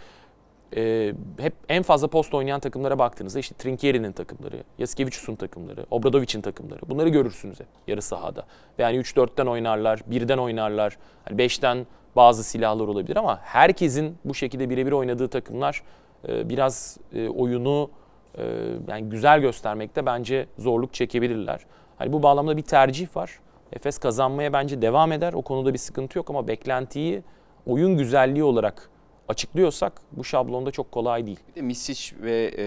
[0.77, 6.81] e, hep en fazla post oynayan takımlara baktığınızda işte Trinkieri'nin takımları, Yasikevicius'un takımları, Obradovic'in takımları
[6.89, 8.45] bunları görürsünüz hep yarı sahada.
[8.79, 14.71] Ve yani 3-4'ten oynarlar, 1'den oynarlar, hani 5'ten bazı silahlar olabilir ama herkesin bu şekilde
[14.71, 15.83] birebir oynadığı takımlar
[16.29, 17.91] e, biraz e, oyunu
[18.39, 18.45] e,
[18.89, 21.61] yani güzel göstermekte bence zorluk çekebilirler.
[21.99, 23.41] Hani bu bağlamda bir tercih var.
[23.73, 25.33] Efes kazanmaya bence devam eder.
[25.33, 27.23] O konuda bir sıkıntı yok ama beklentiyi
[27.67, 28.90] oyun güzelliği olarak
[29.31, 31.41] açıklıyorsak bu şablonda çok kolay değil.
[31.49, 32.65] Bir de Misic ve e,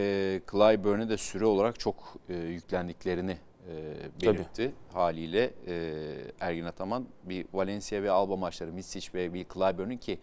[0.51, 1.95] Clyburn'e de süre olarak çok
[2.29, 3.37] e, yüklendiklerini
[3.69, 4.73] e, belirtti.
[4.93, 5.93] Haliyle e,
[6.39, 10.19] Ergin Ataman bir Valencia ve Alba maçları Misic ve Will Clyburn'un ki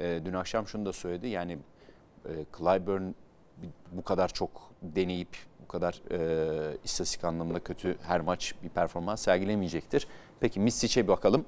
[0.00, 1.28] e, dün akşam şunu da söyledi.
[1.28, 1.58] Yani
[2.24, 3.02] e, Clyburn
[3.92, 4.50] bu kadar çok
[4.82, 10.06] deneyip bu kadar e, istatistik anlamında kötü her maç bir performans sergilemeyecektir.
[10.40, 11.44] Peki Misic'e bir bakalım.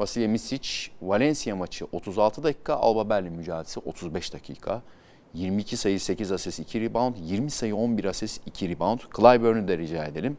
[0.00, 0.68] Vasilya Misic,
[1.02, 4.82] Valencia maçı 36 dakika, Alba Berlin mücadelesi 35 dakika.
[5.34, 9.00] 22 sayı 8 asist 2 rebound, 20 sayı 11 asist 2 rebound.
[9.16, 10.38] Clyburn'u da rica edelim.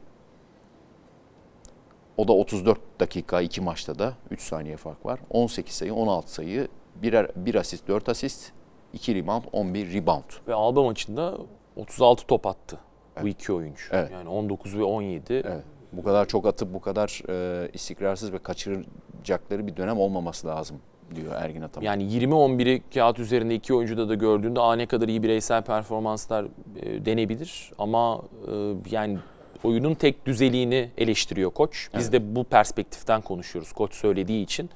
[2.18, 5.20] O da 34 dakika iki maçta da 3 saniye fark var.
[5.30, 8.52] 18 sayı 16 sayı 1, 1 asist 4 asist
[8.94, 10.48] 2 rebound 11 rebound.
[10.48, 11.38] Ve Alba maçında
[11.76, 12.80] 36 top attı
[13.22, 13.84] bu iki oyuncu.
[13.92, 14.12] Evet.
[14.12, 15.34] Yani 19 ve 17.
[15.34, 15.64] Evet.
[15.94, 20.78] Bu kadar çok atıp bu kadar e, istikrarsız ve kaçıracakları bir dönem olmaması lazım
[21.16, 21.86] diyor Ergin Ataman.
[21.86, 26.46] Yani 20-11'i kağıt üzerinde iki oyuncuda da gördüğünde aa ne kadar iyi bireysel performanslar
[26.82, 27.72] e, denebilir.
[27.78, 29.20] Ama e, yani
[29.64, 31.90] oyunun tek düzeliğini eleştiriyor koç.
[31.98, 32.14] Biz Evet.
[32.14, 34.70] de bu perspektiften konuşuyoruz koç söylediği için.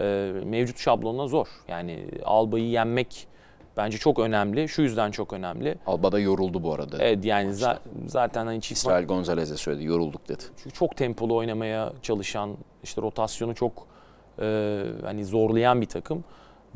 [0.00, 1.48] E, mevcut şablonla zor.
[1.68, 3.28] Yani Alba'yı yenmek
[3.76, 4.68] bence çok önemli.
[4.68, 5.78] Şu yüzden çok önemli.
[5.86, 6.96] Alba da yoruldu bu arada.
[7.00, 10.42] Evet yani za- zaten hani çift İsrail Gonzalez'e söyledi yorulduk dedi.
[10.56, 13.86] Çünkü çok tempolu oynamaya çalışan, işte rotasyonu çok
[14.40, 16.24] e, hani zorlayan bir takım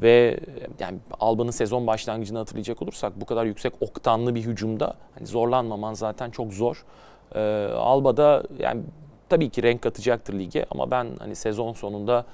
[0.03, 0.41] ve
[0.81, 6.31] yani Alba'nın sezon başlangıcını hatırlayacak olursak bu kadar yüksek oktanlı bir hücumda hani zorlanmaman zaten
[6.31, 6.85] çok zor.
[7.35, 7.41] E,
[7.75, 8.83] Alba'da yani
[9.29, 12.25] tabii ki renk katacaktır lige ama ben hani sezon sonunda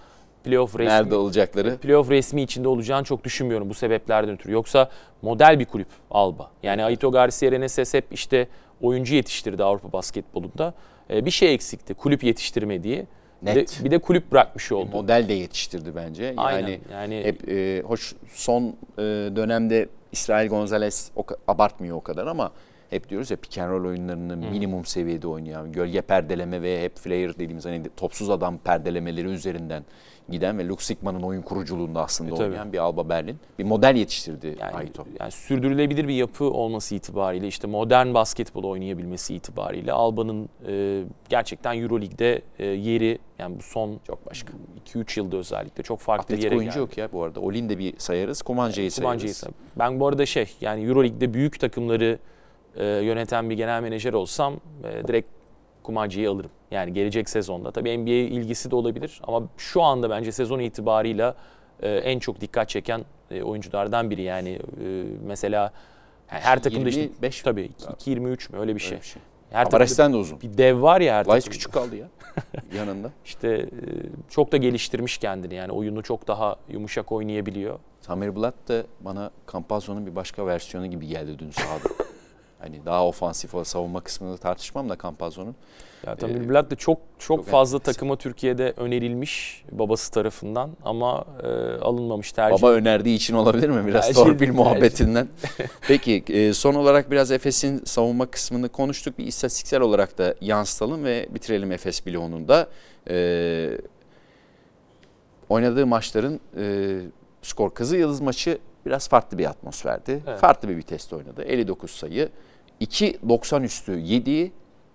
[0.46, 1.76] playoff resmi Nerede olacakları?
[1.76, 4.52] playoff resmi içinde olacağını çok düşünmüyorum bu sebeplerden ötürü.
[4.52, 4.90] Yoksa
[5.22, 6.50] model bir kulüp Alba.
[6.62, 8.48] Yani Aito Garcia Reneses hep işte
[8.82, 10.74] oyuncu yetiştirdi Avrupa basketbolunda.
[11.10, 13.06] Ee, bir şey eksikti kulüp yetiştirmediği.
[13.42, 13.80] Bir de, Net.
[13.84, 14.88] bir de kulüp bırakmış oldu.
[14.92, 16.34] Model de yetiştirdi bence.
[16.36, 16.58] Aynen.
[16.68, 18.62] Yani Yani hep e, hoş son
[18.98, 19.02] e,
[19.36, 22.50] dönemde İsrail Gonzalez o, abartmıyor o kadar ama
[22.90, 27.34] hep diyoruz ya pick and roll oyunlarını minimum seviyede oynayan, gölge perdeleme ve hep flare
[27.34, 29.84] dediğimiz hani topsuz adam perdelemeleri üzerinden
[30.28, 32.46] giden ve Luke Sigma'nın oyun kuruculuğunda aslında E, tabii.
[32.48, 33.36] oynayan bir Alba Berlin.
[33.58, 35.04] Bir model yetiştirdi yani, Aito.
[35.20, 42.42] yani sürdürülebilir bir yapı olması itibariyle işte modern basketbol oynayabilmesi itibariyle Alba'nın e, gerçekten Euroleague'de
[42.58, 44.52] e, yeri yani bu son Çok başka.
[44.94, 46.80] 2-3 yılda özellikle çok farklı bir Atletik yere oyuncu geldi.
[46.80, 47.40] yok ya bu arada.
[47.40, 48.96] Olin de bir sayarız, Kumanca'yı sayarız.
[49.12, 52.18] Kumanca'yı say- Ben bu arada şey yani Euroleague'de büyük takımları
[52.76, 55.28] e, yöneten bir genel menajer olsam e, direkt
[55.82, 56.50] Kumanca'yı alırım.
[56.70, 57.70] Yani gelecek sezonda.
[57.70, 61.34] Tabii NBA ilgisi de olabilir ama şu anda bence sezon itibarıyla
[61.82, 64.22] e, en çok dikkat çeken e, oyunculardan biri.
[64.22, 65.72] Yani e, mesela
[66.32, 67.70] yani her takımda işte 25 tabii
[68.06, 68.90] 2-23 mü öyle bir şey.
[68.90, 69.22] Öyle bir şey.
[69.50, 70.40] Her takımda Avares'ten de uzun.
[70.40, 71.50] bir dev var ya her takımda.
[71.50, 72.08] küçük kaldı ya
[72.76, 73.10] yanında.
[73.24, 73.68] İşte e,
[74.30, 77.78] çok da geliştirmiş kendini yani oyunu çok daha yumuşak oynayabiliyor.
[78.00, 81.88] Samir Blatt da bana Campazzo'nun bir başka versiyonu gibi geldi dün sahada.
[82.58, 85.54] hani daha ofansif o savunma kısmını tartışmam da Campazzo'nun.
[86.06, 87.92] Ya Tamir Ee, Blatt da çok çok, çok fazla enteresan.
[87.92, 91.46] takıma Türkiye'de önerilmiş babası tarafından ama e,
[91.80, 92.62] alınmamış tercih.
[92.62, 93.86] Baba önerdiği için olabilir mi?
[93.86, 94.54] Biraz Tercih- torpil tercih.
[94.54, 95.28] muhabbetinden.
[95.88, 99.18] Peki e, son olarak biraz Efes'in savunma kısmını konuştuk.
[99.18, 102.68] Bir istatistiksel olarak da yansıtalım ve bitirelim Efes bloğunun da.
[103.10, 103.78] E,
[105.48, 106.96] oynadığı maçların e,
[107.42, 110.22] skor Kızı Yıldız maçı biraz farklı bir atmosferdi.
[110.26, 110.38] Evet.
[110.38, 111.42] Farklı bir viteste oynadı.
[111.42, 112.28] 59 sayı.
[112.80, 114.52] 2.90 üstü 7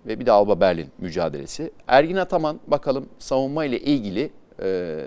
[0.08, 1.72] ve bir de Alba Berlin mücadelesi.
[1.88, 4.32] Ergin Ataman bakalım savunma ile ilgili
[4.64, 5.00] e,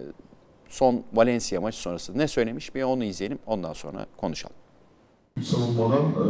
[0.68, 4.56] son Valencia maçı sonrası ne söylemiş bir onu izleyelim ondan sonra konuşalım.
[5.42, 6.26] savunmadan e,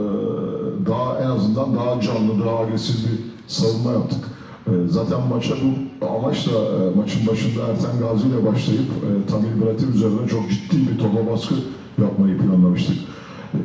[0.87, 4.25] daha en azından daha canlı, daha agresif bir savunma yaptık.
[4.67, 5.55] E, Zaten maça
[6.01, 10.77] bu amaçla e, maçın başında Erten Gazi ile başlayıp e, Tamil Bratir üzerine çok ciddi
[10.91, 11.55] bir topa baskı
[12.03, 12.97] yapmayı planlamıştık.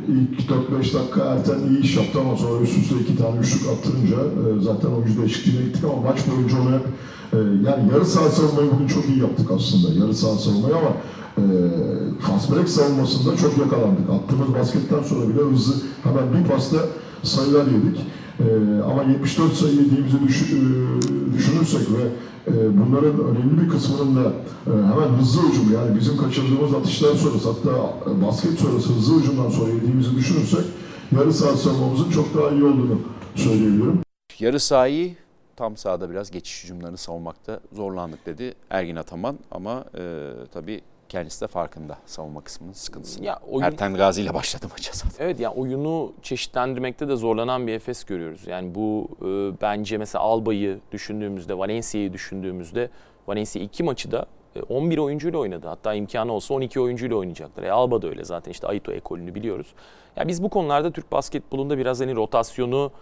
[0.08, 4.16] İlk 4-5 dakika Erten iyi iş yaptı ama sonra üst üste iki tane üçlük attırınca
[4.16, 6.86] e, zaten oyuncu değişikliğine gittik ama maç boyunca onu hep
[7.66, 10.00] yani yarı saha savunmayı bugün çok iyi yaptık aslında.
[10.00, 10.92] Yarı saha savunmayı ama
[11.38, 11.44] e,
[12.20, 14.10] fast break savunmasında çok yakalandık.
[14.10, 16.76] Attığımız basketten sonra bile hızlı hemen bir pasta
[17.22, 18.00] sayılar yedik.
[18.40, 22.02] E, ama 74 sayı yediğimizi düşün, e, düşünürsek ve
[22.52, 24.32] e, bunların önemli bir kısmının da
[24.66, 29.50] e, hemen hızlı hücum yani bizim kaçırdığımız atışlar sonrası hatta e, basket sonrası hızlı hücumdan
[29.50, 30.64] sonra yediğimizi düşünürsek
[31.16, 33.00] yarı saha savunmamızın çok daha iyi olduğunu
[33.34, 34.00] söyleyebilirim.
[34.38, 35.14] Yarı sahayı
[35.56, 41.46] tam sahada biraz geçiş hücumlarını savunmakta zorlandık dedi Ergin Ataman ama e, tabii kendisi de
[41.46, 43.24] farkında savunma kısmının sıkıntısı.
[43.24, 45.24] Ya oyun- Erten Gazi ile başladı maça zaten.
[45.24, 48.46] Evet yani oyunu çeşitlendirmekte de zorlanan bir Efes görüyoruz.
[48.46, 52.90] Yani bu e, bence mesela Alba'yı düşündüğümüzde, Valencia'yı düşündüğümüzde
[53.26, 55.66] Valencia iki maçı da e, 11 oyuncuyla oynadı.
[55.68, 57.62] Hatta imkanı olsa 12 oyuncuyla oynayacaklar.
[57.62, 59.66] E, Alba da öyle zaten işte Aito ekolünü biliyoruz.
[60.16, 62.92] Ya biz bu konularda Türk basketbolunda biraz hani rotasyonu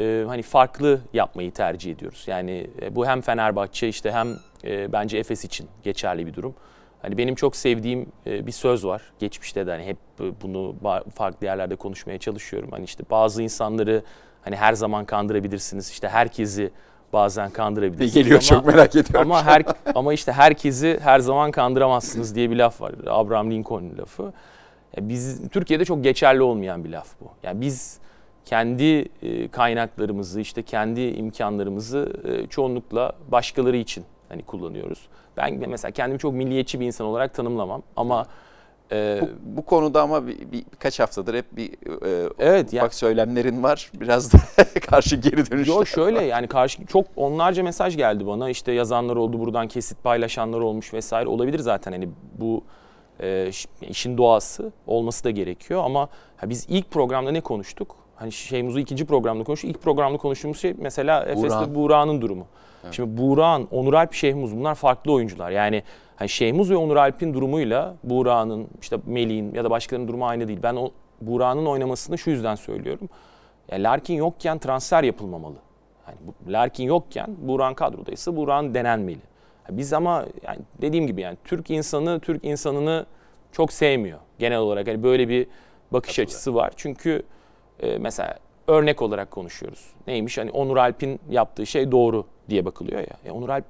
[0.00, 2.24] e, hani farklı yapmayı tercih ediyoruz.
[2.26, 4.28] Yani e, bu hem Fenerbahçe işte hem
[4.64, 6.54] e, bence Efes için geçerli bir durum.
[7.02, 9.02] Hani benim çok sevdiğim e, bir söz var.
[9.18, 10.74] Geçmişte de hani hep e, bunu
[11.14, 12.68] farklı yerlerde konuşmaya çalışıyorum.
[12.72, 14.02] Hani işte bazı insanları
[14.42, 15.90] hani her zaman kandırabilirsiniz.
[15.90, 16.70] İşte herkesi
[17.12, 18.14] bazen kandırabilirsiniz.
[18.14, 19.32] Geliyor Ama- çok merak ediyorum.
[19.32, 19.62] ama her
[19.94, 22.92] ama işte herkesi her zaman kandıramazsınız diye bir laf var.
[23.06, 24.32] Abraham Lincoln'un lafı.
[24.96, 27.28] Ya biz Türkiye'de çok geçerli olmayan bir laf bu.
[27.42, 27.98] Yani biz
[28.44, 35.08] kendi e, kaynaklarımızı işte kendi imkanlarımızı e, çoğunlukla başkaları için hani kullanıyoruz.
[35.36, 38.26] Ben mesela kendimi çok milliyetçi bir insan olarak tanımlamam ama
[38.92, 42.90] e, bu, bu konuda ama bir, bir- birkaç haftadır hep bir e, evet ufak yani
[42.90, 43.90] söylemlerin var.
[44.00, 44.38] Biraz da
[44.80, 45.74] karşı geri dönüşler.
[45.74, 48.50] Yo şöyle yani karşı çok onlarca mesaj geldi bana.
[48.50, 52.64] İşte yazanlar oldu, buradan kesit paylaşanlar olmuş vesaire olabilir zaten hani bu
[53.22, 53.50] e,
[53.82, 57.96] işin doğası olması da gerekiyor ama ha, biz ilk programda ne konuştuk?
[58.20, 59.70] Hani Şeymuz'u ikinci programda konuştuk.
[59.70, 61.74] İlk programda konuştuğumuz şey mesela Efes'te Buğra'nın.
[61.74, 62.46] Buğra'nın durumu.
[62.90, 65.50] Şimdi Buğra'nın, Onur Alp, Şehmuz bunlar farklı oyuncular.
[65.50, 65.82] Yani
[66.16, 70.58] hani Şehmuz ve Onur Alp'in durumuyla Buğra'nın, işte Melih'in ya da başkalarının durumu aynı değil.
[70.62, 73.08] Ben o Buğra'nın oynamasını şu yüzden söylüyorum.
[73.70, 75.56] Ya Larkin yokken transfer yapılmamalı.
[76.08, 79.20] Yani bu, Larkin yokken Buğran kadrodaysa Buğran denenmeli.
[79.68, 83.06] Ya Biz ama yani dediğim gibi yani Türk insanı Türk insanını
[83.52, 84.88] çok sevmiyor genel olarak.
[84.88, 85.46] Hani böyle bir
[85.92, 86.72] bakış açısı var.
[86.76, 87.22] Çünkü
[87.82, 89.90] e, mesela örnek olarak konuşuyoruz.
[90.06, 93.16] Neymiş hani Onur Alp'in yaptığı şey doğru diye bakılıyor ya.
[93.24, 93.64] E, Onur Alp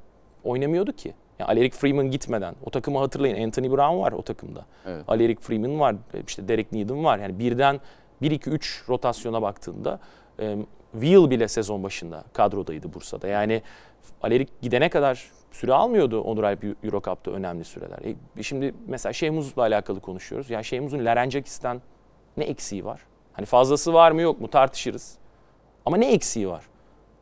[0.45, 1.15] oynamıyordu ki.
[1.39, 2.55] Yani Aleric Freeman gitmeden.
[2.67, 3.45] O takımı hatırlayın.
[3.45, 4.67] Anthony Brown var o takımda.
[4.87, 5.05] Evet.
[5.09, 5.95] Aleric Freeman var.
[6.15, 7.19] e, işte Derek Needham var.
[7.19, 7.81] Yani birden
[8.23, 10.01] 1-2-3 rotasyona baktığında
[10.41, 10.57] e,
[10.93, 13.29] Will bile sezon başında kadrodaydı Bursa'da.
[13.29, 13.63] Yani
[14.23, 17.99] Aleric gidene kadar süre almıyordu Onur Alp Euro Cup'ta önemli süreler.
[18.39, 20.51] E, şimdi mesela Şehmuz'la alakalı konuşuyoruz.
[20.51, 21.83] Ya Şehmuz'un Larenjakis'ten
[22.37, 23.01] ne eksiği var?
[23.41, 25.15] Hani fazlası var mı yok mu tartışırız.
[25.87, 26.65] Ama ne eksiği var?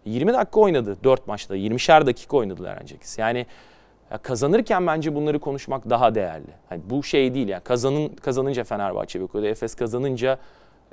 [0.04, 1.56] 20 dakika oynadı 4 maçta.
[1.56, 3.18] 20'şer dakika oynadı Larenjakis.
[3.18, 3.46] Yani
[4.10, 6.50] ya kazanırken bence bunları konuşmak daha değerli.
[6.68, 10.38] Hani bu şey değil yani kazanın kazanınca Fenerbahçe ve Efes kazanınca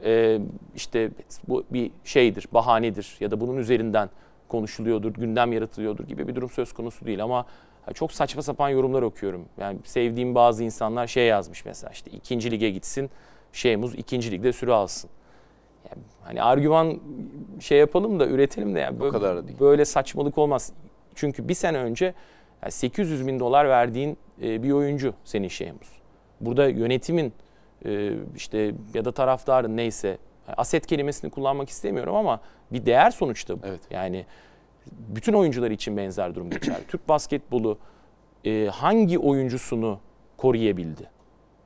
[0.03, 0.39] e,
[0.75, 1.09] işte
[1.47, 4.09] bu bir şeydir, bahanedir ya da bunun üzerinden
[4.47, 7.45] konuşuluyordur, gündem yaratılıyordur gibi bir durum söz konusu değil ama
[7.93, 9.45] çok saçma sapan yorumlar okuyorum.
[9.57, 13.09] Yani sevdiğim bazı insanlar şey yazmış mesela işte ikinci lige gitsin,
[13.55, 15.09] Şeymuz ikinci ligde süre alsın.
[15.89, 16.99] Yani hani argüman
[17.59, 19.59] şey yapalım da üretelim de yani böyle, kadar da değil.
[19.59, 20.71] böyle saçmalık olmaz.
[21.15, 22.13] Çünkü bir sene önce
[22.63, 25.87] yani 800 bin dolar verdiğin e, bir oyuncu senin Şeymuz.
[26.41, 27.33] Burada yönetimin
[27.85, 30.17] e, işte ya da taraftarın neyse
[30.57, 32.41] aset kelimesini kullanmak istemiyorum ama
[32.71, 33.65] bir değer sonuçta bu.
[33.65, 33.81] Evet.
[33.91, 34.25] Yani
[34.91, 36.83] bütün oyuncular için benzer durum geçerli.
[36.87, 37.77] Türk basketbolu
[38.45, 39.99] e, hangi oyuncusunu
[40.37, 41.09] koruyabildi?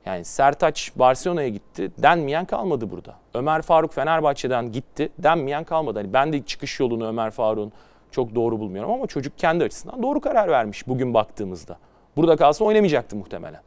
[0.06, 3.14] Yani Sertaç Barcelona'ya gitti, denmeyen kalmadı burada.
[3.34, 5.98] Ömer Faruk Fenerbahçe'den gitti, denmeyen kalmadı.
[5.98, 7.72] Hani ben de çıkış yolunu Ömer Faruk'un
[8.10, 11.78] çok doğru bulmuyorum ama çocuk kendi açısından doğru karar vermiş bugün baktığımızda.
[12.16, 13.60] Burada kalsa oynamayacaktı muhtemelen.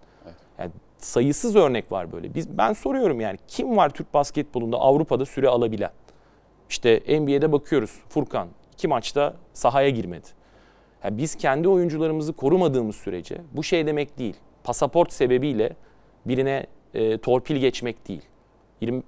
[0.60, 2.36] Yani sayısız örnek var böyle.
[2.36, 5.92] Biz ben soruyorum yani kim var Türk basketbolunda Avrupa'da süre alabilen?
[6.70, 8.00] İşte NBA'de bakıyoruz.
[8.10, 10.28] Furkan iki maçta sahaya girmedi.
[11.04, 14.36] Yani biz kendi oyuncularımızı korumadığımız sürece bu şey demek değil.
[14.64, 15.76] Pasaport sebebiyle
[16.26, 18.22] birine e, torpil geçmek değil.
[18.82, 19.04] 20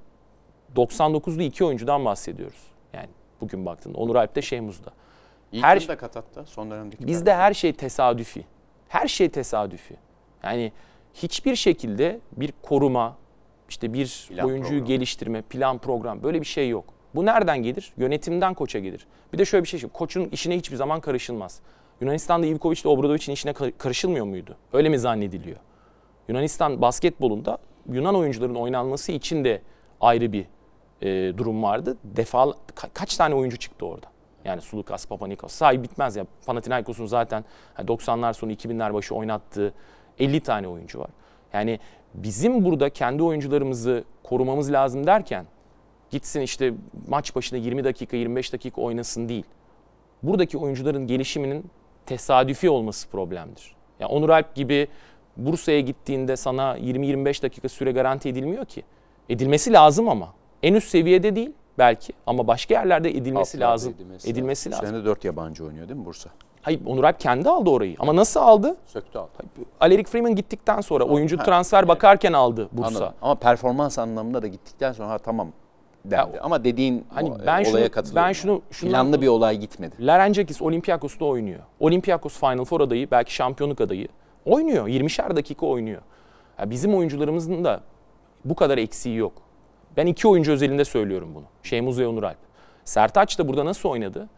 [0.75, 2.63] 99'lu iki oyuncudan bahsediyoruz.
[2.93, 3.09] Yani
[3.41, 4.91] bugün baktığında Onur Alp'te Şehmuz'da.
[5.51, 7.07] İlk her- yılda Katat'ta son dönemdeki.
[7.07, 8.45] Bizde her şey tesadüfi.
[8.89, 9.95] Her şey tesadüfi.
[10.43, 10.71] Yani
[11.13, 13.17] hiçbir şekilde bir koruma,
[13.69, 14.87] işte bir Plan, oyuncuyu program.
[14.87, 16.85] geliştirme, plan, program böyle bir şey yok.
[17.15, 17.93] Bu nereden gelir?
[17.97, 19.07] Yönetimden koça gelir.
[19.33, 21.59] Bir de şöyle bir şey, koçun işine hiçbir zaman karışılmaz.
[22.01, 24.57] Yunanistan'da Ivkovic ile Obradovic'in işine kar- karışılmıyor muydu?
[24.73, 25.57] Öyle mi zannediliyor?
[26.27, 27.57] Yunanistan basketbolunda
[27.91, 29.61] Yunan oyuncuların oynanması için de
[30.01, 30.45] ayrı bir
[31.01, 31.97] e, durum vardı.
[32.03, 32.43] Defa
[32.75, 34.05] ka- kaç tane oyuncu çıktı orada?
[34.45, 35.53] Yani Sulukas, Papanikos.
[35.53, 36.25] Sahi bitmez ya.
[36.45, 39.73] Panathinaikos'un zaten hani 90'lar sonu 2000'ler başı oynattığı
[40.19, 41.09] 50 tane oyuncu var.
[41.53, 41.79] Yani
[42.13, 45.45] bizim burada kendi oyuncularımızı korumamız lazım derken
[46.09, 46.73] gitsin işte
[47.07, 49.45] maç başına 20 dakika 25 dakika oynasın değil.
[50.23, 51.65] Buradaki oyuncuların gelişiminin
[52.05, 53.75] tesadüfi olması problemdir.
[53.99, 54.87] Yani Onur Alp gibi
[55.37, 58.83] Bursa'ya gittiğinde sana 20-25 dakika süre garanti edilmiyor ki.
[59.29, 60.33] Edilmesi lazım ama.
[60.63, 63.93] En üst seviyede değil belki ama başka yerlerde edilmesi Altlarda lazım.
[64.25, 64.87] Edilmesi, Bu lazım.
[64.87, 66.29] sene de 4 yabancı oynuyor değil mi Bursa?
[66.61, 67.95] Hayır Onur Alp kendi aldı orayı.
[67.99, 68.75] Ama nasıl aldı?
[68.85, 69.29] Söktü aldı.
[69.79, 71.87] Aleric Freeman gittikten sonra oyuncu Ha, transfer evet.
[71.89, 72.87] bakarken aldı Bursa.
[72.87, 73.13] Anladım.
[73.21, 75.47] Ama performans anlamında da gittikten sonra ha, tamam
[76.05, 76.39] dendi.
[76.39, 78.27] Ama dediğin Hani o- ben olaya şunu- katılıyorum.
[78.27, 79.95] ben şunu- şundan- Planlı bir olay gitmedi.
[79.99, 81.59] Larenjakis Olympiakos'ta oynuyor.
[81.79, 84.07] Olympiakos Final Four adayı, belki şampiyonluk adayı.
[84.45, 84.87] Oynuyor.
[84.87, 86.01] 20'şer dakika oynuyor.
[86.59, 87.81] Ya bizim oyuncularımızın da
[88.45, 89.33] bu kadar eksiği yok.
[89.97, 91.45] Ben iki oyuncu özelinde söylüyorum bunu.
[91.63, 92.37] Şeymuz ve Onur Alp.
[92.83, 94.29] Sertaç da burada nasıl oynadı?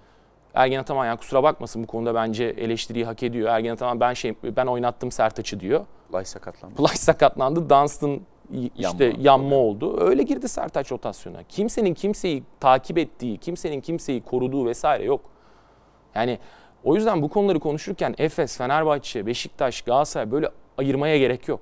[0.53, 3.49] Ergen Ataman yani kusura bakmasın bu konuda bence eleştiriyi hak ediyor.
[3.49, 5.85] Ergen Ataman ben şey ben oynattım Sertaç'ı diyor.
[6.13, 6.75] Lay sakatlandı.
[6.75, 7.69] Play sakatlandı.
[7.69, 8.21] Dunstan
[8.77, 9.21] işte Yanma.
[9.21, 9.99] yanma, oldu.
[10.01, 11.43] Öyle girdi Sertaç rotasyona.
[11.43, 15.21] Kimsenin kimseyi takip ettiği, kimsenin kimseyi koruduğu vesaire yok.
[16.15, 16.39] Yani
[16.83, 21.59] o yüzden bu konuları konuşurken Efes, Fenerbahçe, Beşiktaş, Galatasaray böyle ayırmaya gerek yok.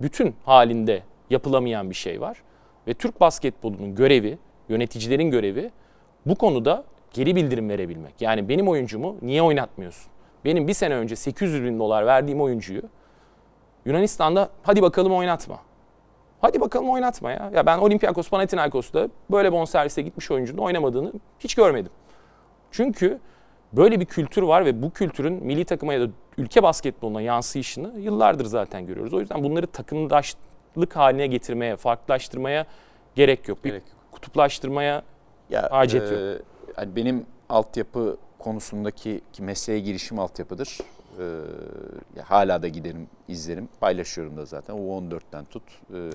[0.00, 2.42] Bütün halinde yapılamayan bir şey var.
[2.86, 5.70] Ve Türk basketbolunun görevi, yöneticilerin görevi
[6.26, 8.20] bu konuda geri bildirim verebilmek.
[8.20, 10.10] Yani benim oyuncumu niye oynatmıyorsun?
[10.44, 12.82] Benim bir sene önce 800 bin dolar verdiğim oyuncuyu
[13.84, 15.58] Yunanistan'da hadi bakalım oynatma.
[16.40, 17.50] Hadi bakalım oynatma ya.
[17.54, 21.92] Ya ben Olympiakos Panathinaikos'ta böyle bonservise gitmiş oyuncunun oynamadığını hiç görmedim.
[22.70, 23.18] Çünkü
[23.72, 28.44] böyle bir kültür var ve bu kültürün milli takıma ya da ülke basketboluna yansıyışını yıllardır
[28.44, 29.14] zaten görüyoruz.
[29.14, 32.66] O yüzden bunları takımdaşlık haline getirmeye, farklılaştırmaya
[33.14, 33.64] gerek yok.
[33.64, 35.02] Bir Gerek kutuplaştırmaya
[35.50, 36.40] Ya, Hacet e, yok.
[36.76, 40.78] hani benim altyapı konusundaki ki mesleğe girişim altyapıdır.
[41.18, 41.24] E,
[42.16, 43.68] ya hala da giderim, izlerim.
[43.80, 44.76] Paylaşıyorum da zaten.
[44.76, 45.62] U14'ten tut
[45.94, 46.10] e,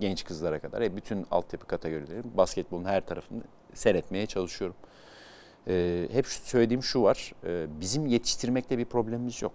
[0.00, 0.80] genç kızlara kadar.
[0.82, 3.42] E, bütün altyapı kategorileri basketbolun her tarafını
[3.74, 4.76] seyretmeye çalışıyorum.
[5.66, 7.32] E, hep söylediğim şu var.
[7.44, 9.52] e, bizim yetiştirmekte bir problemimiz yok.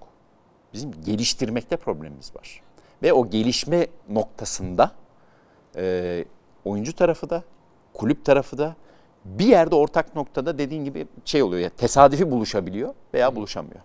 [0.73, 2.61] Bizim geliştirmekte problemimiz var.
[3.03, 4.91] Ve o gelişme noktasında
[5.75, 6.25] e,
[6.65, 7.43] oyuncu tarafı da
[7.93, 8.75] kulüp tarafı da
[9.25, 13.79] bir yerde ortak noktada dediğin gibi şey oluyor ya tesadüfi buluşabiliyor veya buluşamıyor.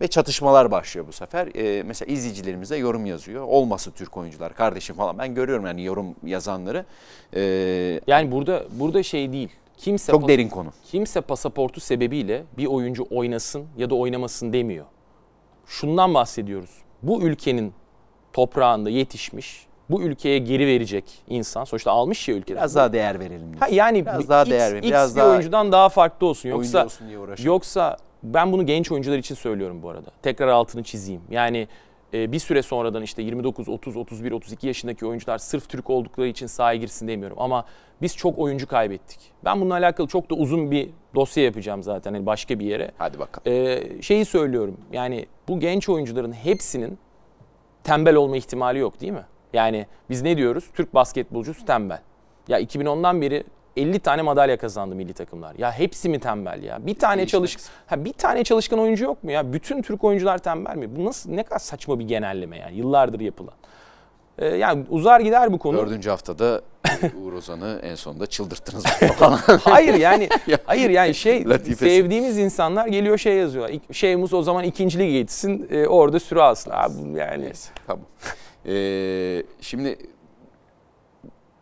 [0.00, 1.48] Ve çatışmalar başlıyor bu sefer.
[1.54, 3.42] Ee, mesela izleyicilerimiz de yorum yazıyor.
[3.42, 5.18] Olması Türk oyuncular kardeşim falan.
[5.18, 6.84] Ben görüyorum yani yorum yazanları.
[7.34, 9.50] Ee, yani burada burada şey değil.
[9.76, 10.68] Kimse çok derin konu.
[10.90, 14.86] kimse pasaportu sebebiyle bir oyuncu oynasın ya da oynamasın demiyor.
[15.66, 16.70] Şundan bahsediyoruz.
[17.02, 17.72] Bu ülkenin
[18.32, 21.64] toprağında yetişmiş, bu ülkeye geri verecek insan.
[21.64, 22.56] Sonuçta almış ya ülkeden.
[22.60, 23.52] Biraz daha değer verelim.
[23.60, 26.26] Ha yani Biraz bir daha X, değer verin, X biraz bir daha oyuncudan daha farklı
[26.26, 26.48] olsun.
[26.50, 27.46] oyuncu Yoksa olsun diye uğraşalım.
[27.46, 30.10] yoksa ben bunu genç oyuncular için söylüyorum bu arada.
[30.22, 31.22] Tekrar altını çizeyim.
[31.30, 31.68] Yani
[32.14, 36.46] e, bir süre sonradan işte 29, 30, 31, 32 yaşındaki oyuncular sırf Türk oldukları için
[36.46, 37.36] sahaya girsin demiyorum.
[37.40, 37.64] Ama
[38.02, 39.20] biz çok oyuncu kaybettik.
[39.44, 42.90] Ben bununla alakalı çok da uzun bir dosya yapacağım zaten hani başka bir yere.
[42.98, 43.52] Hadi bakalım.
[43.52, 46.98] Ee, şeyi söylüyorum yani bu genç oyuncuların hepsinin
[47.84, 49.24] tembel olma ihtimali yok değil mi?
[49.52, 50.64] Yani biz ne diyoruz?
[50.74, 52.00] Türk basketbolcusu tembel.
[52.48, 53.44] Ya 2010'dan beri
[53.76, 55.54] 50 tane madalya kazandı milli takımlar.
[55.58, 56.86] Ya hepsi mi tembel ya?
[56.86, 59.52] Bir tane çalış ha bir tane çalışkan oyuncu yok mu ya?
[59.52, 60.96] Bütün Türk oyuncular tembel mi?
[60.96, 63.54] Bu nasıl ne kadar saçma bir genelleme yani yıllardır yapılan.
[64.38, 65.78] Ee, yani uzar gider bu konu.
[65.78, 66.62] Dördüncü haftada
[67.24, 68.84] Uğur Ozan'ı en sonunda çıldırttınız
[69.64, 71.76] hayır yani Ya, hayır yani şey latifesi.
[71.84, 73.72] sevdiğimiz insanlar geliyor şey yazıyorlar.
[73.74, 76.70] İk- Şeyimiz o zaman ikinci lige gitsin e, orada süre alsın.
[76.74, 78.04] Abi yani Neyse tamam.
[78.66, 79.96] Ee, şimdi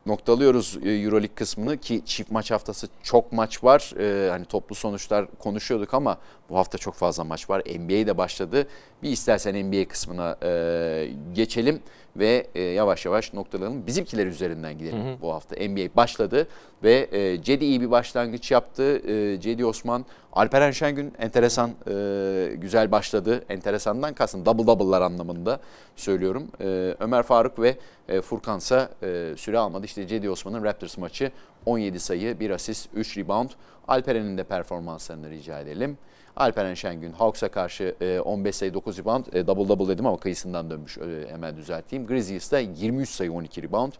[0.06, 3.92] noktalıyoruz e, Euroleague kısmını ki çift maç haftası çok maç var.
[3.98, 6.18] Ee, hani toplu sonuçlar konuşuyorduk ama
[6.50, 7.60] bu hafta çok fazla maç var.
[7.60, 8.68] NBA de başladı.
[9.02, 11.82] Bir istersen NBA kısmına e, geçelim
[12.16, 13.86] ve e, yavaş yavaş noktalayalım.
[13.86, 15.56] Bizimkiler üzerinden gidelim bu hafta.
[15.56, 16.46] NBA başladı
[16.82, 19.10] ve e, Cedi iyi bir başlangıç yaptı.
[19.10, 23.44] E, Cedi Osman, Alperen Şengün enteresan, e, güzel başladı.
[23.48, 25.60] Enteresandan kastım double double'lar anlamında
[25.96, 26.48] söylüyorum.
[26.60, 27.76] E, Ömer Faruk ve
[28.08, 29.86] e, Furkansa e, süre almadı.
[29.86, 31.30] İşte Cedi Osman'ın Raptors maçı
[31.66, 33.50] 17 sayı, 1 asist, 3 rebound.
[33.88, 35.98] Alperen'in de performanslarını rica edelim.
[36.36, 39.24] Alperen Şengün Hawks'a karşı e, 15 sayı 9 rebound.
[39.32, 40.98] E, double double dedim ama kıyısından dönmüş.
[40.98, 42.06] E, hemen düzelteyim.
[42.06, 43.92] Grizzlies'ta 23 sayı 12 rebound.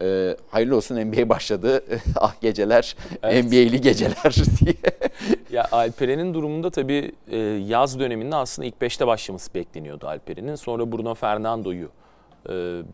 [0.00, 1.84] E, hayırlı olsun NBA başladı.
[2.16, 3.44] ah geceler, Evet.
[3.44, 4.74] NBA'li geceler diye.
[5.52, 7.36] ya Alperen'in durumunda tabii e,
[7.66, 10.54] yaz döneminde aslında ilk 5'te başlaması bekleniyordu Alperen'in.
[10.54, 11.88] Sonra Bruno Fernando'yu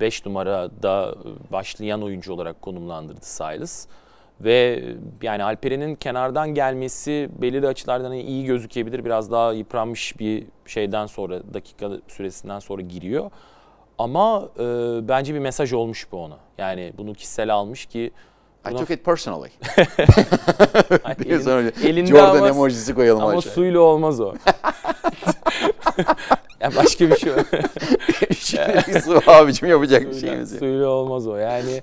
[0.01, 1.15] 5 numarada
[1.53, 3.87] başlayan oyuncu olarak konumlandırdı Silas.
[4.41, 4.85] Ve
[5.23, 9.05] yani Alperen'in kenardan gelmesi belirli açılardan iyi gözükebilir.
[9.05, 13.31] Biraz daha yıpranmış bir şeyden sonra, dakika süresinden sonra giriyor.
[13.99, 14.63] Ama e,
[15.09, 16.37] bence bir mesaj olmuş bu ona.
[16.59, 18.11] Yani bunu kişisel almış ki
[18.71, 19.51] I took it personally.
[21.43, 23.55] Sonra elinde Jordan ama- emojisi koyalım Ama aşağıya.
[23.55, 24.35] suyla olmaz o.
[26.61, 27.33] ya başka bir şey
[28.41, 30.59] Şimdi su abicim yapacak bir şeyimiz yok.
[30.59, 31.37] suyla olmaz o.
[31.37, 31.83] Yani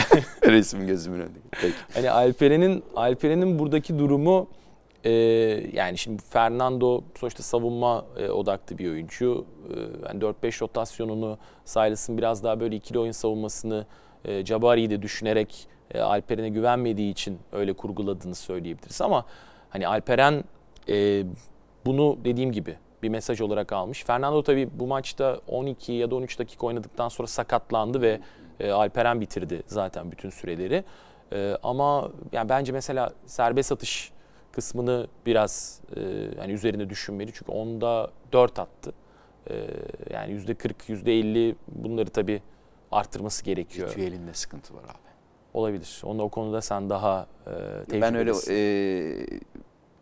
[0.46, 1.38] Resim gözümün önünde.
[1.94, 4.48] Hani Alperen'in Alperen'in buradaki durumu
[5.04, 5.10] e,
[5.72, 9.46] yani şimdi Fernando sonuçta savunma e, odaklı bir oyuncu.
[9.74, 9.78] E,
[10.08, 13.86] yani 4-5 rotasyonunu Silas'ın biraz daha böyle ikili oyun savunmasını
[14.24, 19.24] e, Jabari'yi de düşünerek e, Alperen'e güvenmediği için öyle kurguladığını söyleyebiliriz ama
[19.70, 20.44] hani Alperen
[20.88, 21.24] e,
[21.86, 24.04] bunu dediğim gibi bir mesaj olarak almış.
[24.04, 28.20] Fernando tabii bu maçta 12 ya da 13 dakika oynadıktan sonra sakatlandı ve
[28.60, 30.84] e, Alperen bitirdi zaten bütün süreleri.
[31.32, 34.12] E, ama yani bence mesela serbest atış
[34.52, 36.00] kısmını biraz e,
[36.38, 37.32] yani üzerine düşünmeli.
[37.34, 38.92] Çünkü onda 4 attı.
[39.50, 39.54] E,
[40.10, 42.42] yani %40, %50 bunları tabii
[42.92, 43.88] arttırması gerekiyor.
[43.90, 45.12] Ritüelinde sıkıntı var abi.
[45.54, 46.02] Olabilir.
[46.04, 48.00] Onda o konuda sen daha e, tecrübelisin.
[48.00, 49.40] Ben öyle e,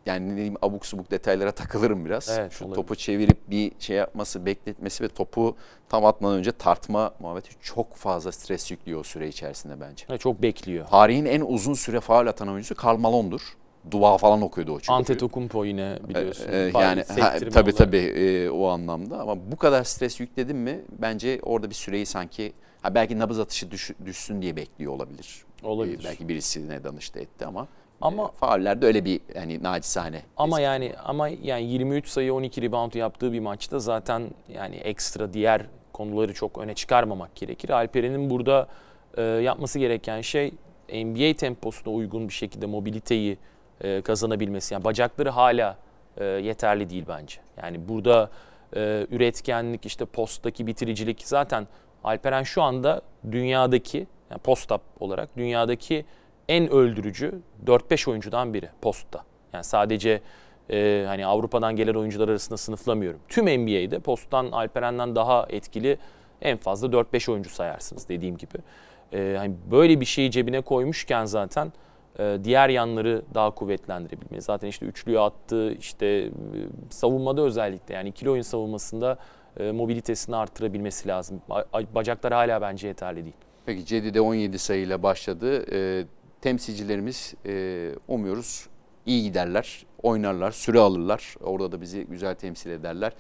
[0.07, 2.28] yani ne diyeyim abuk subuk detaylara takılırım biraz.
[2.38, 2.76] Evet, Şu olabilir.
[2.76, 5.57] topu çevirip bir şey yapması, bekletmesi ve topu
[5.88, 10.05] tam atmadan önce tartma muhabbeti çok fazla stres yüklüyor o süre içerisinde bence.
[10.11, 10.86] Ve çok bekliyor.
[10.86, 13.57] Tarihin en uzun süre faul atan oyuncusu Karl Malone'dur.
[13.90, 14.92] Dua falan okuyordu o çünkü.
[14.92, 16.46] Antetokounmpo yine biliyorsun.
[16.53, 21.40] Ee, yani ha, tabii tabii e, o anlamda ama bu kadar stres yükledin mi bence
[21.42, 25.44] orada bir süreyi sanki ha, belki nabız atışı düş- düşsün diye bekliyor olabilir.
[25.62, 26.01] Olabilir.
[26.01, 27.68] Ee, belki birisine danıştı etti ama
[28.01, 30.22] Ama- ama faullerde öyle bir hani nacizane.
[30.36, 35.66] Ama yani ama yani 23 sayı 12 rebound yaptığı bir maçta zaten yani ekstra diğer
[35.92, 37.70] konuları çok öne çıkarmamak gerekir.
[37.70, 38.68] Alperen'in burada
[39.16, 40.53] e, yapması gereken şey
[40.92, 43.38] NBA temposuna uygun bir şekilde mobiliteyi
[43.80, 44.74] e, kazanabilmesi.
[44.74, 45.76] Yani bacakları hala
[46.16, 47.36] e, yeterli değil bence.
[47.62, 48.30] Yani burada
[48.76, 51.66] e, üretkenlik, işte posttaki bitiricilik zaten
[52.05, 56.05] Alperen şu anda dünyadaki yani post-up olarak dünyadaki
[56.51, 59.24] en öldürücü 4-5 oyuncudan biri postta.
[59.53, 60.20] Yani sadece
[60.70, 63.20] e, hani Avrupa'dan gelen oyuncular arasında sınıflamıyorum.
[63.28, 65.98] Tüm NBA'de posttan Alperen'den daha etkili
[66.42, 68.59] en fazla 4-5 oyuncu sayarsınız dediğim gibi.
[69.12, 71.72] E, hani böyle bir şeyi cebine koymuşken zaten
[72.18, 74.42] e, diğer yanları daha kuvvetlendirebilmeli.
[74.42, 76.30] Zaten işte üçlüyü attı, işte e,
[76.90, 79.18] savunmada özellikle yani ikili oyun savunmasında
[79.61, 81.40] e, mobilitesini arttırabilmesi lazım.
[81.94, 83.36] Bacaklar hala bence yeterli değil.
[83.66, 85.64] Peki Cedi'de 17 sayıyla başladı.
[85.72, 86.05] Ee,
[86.41, 88.68] temsilcilerimiz e, umuyoruz
[89.07, 91.34] iyi giderler, oynarlar, süre alırlar.
[91.41, 93.12] Orada da bizi güzel temsil ederler.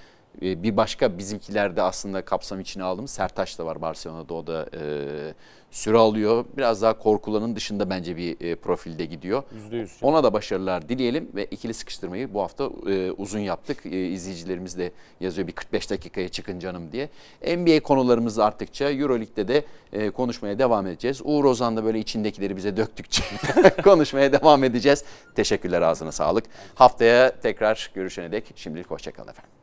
[0.42, 4.34] Ee, bir başka bizimkiler de aslında kapsam içine aldığımız Sertaç da var Barcelona'da.
[4.34, 5.34] O da e,
[5.70, 6.44] süre alıyor.
[6.56, 9.42] Biraz daha korkulanın dışında bence bir e, profilde gidiyor.
[9.70, 9.88] %100.
[10.02, 13.86] Ona da başarılar dileyelim ve ikili sıkıştırmayı bu hafta e, uzun yaptık.
[13.86, 17.08] E, izleyicilerimiz de yazıyor bir 45 dakikaya çıkın canım diye.
[17.56, 21.20] NBA konularımız arttıkça Euroleague'de de e, konuşmaya devam edeceğiz.
[21.24, 23.22] Uğur Ozan da böyle içindekileri bize döktükçe
[23.84, 25.04] konuşmaya devam edeceğiz.
[25.34, 26.44] Teşekkürler ağzına sağlık.
[26.74, 29.60] Haftaya tekrar görüşene dek şimdilik hoşçakalın efendim.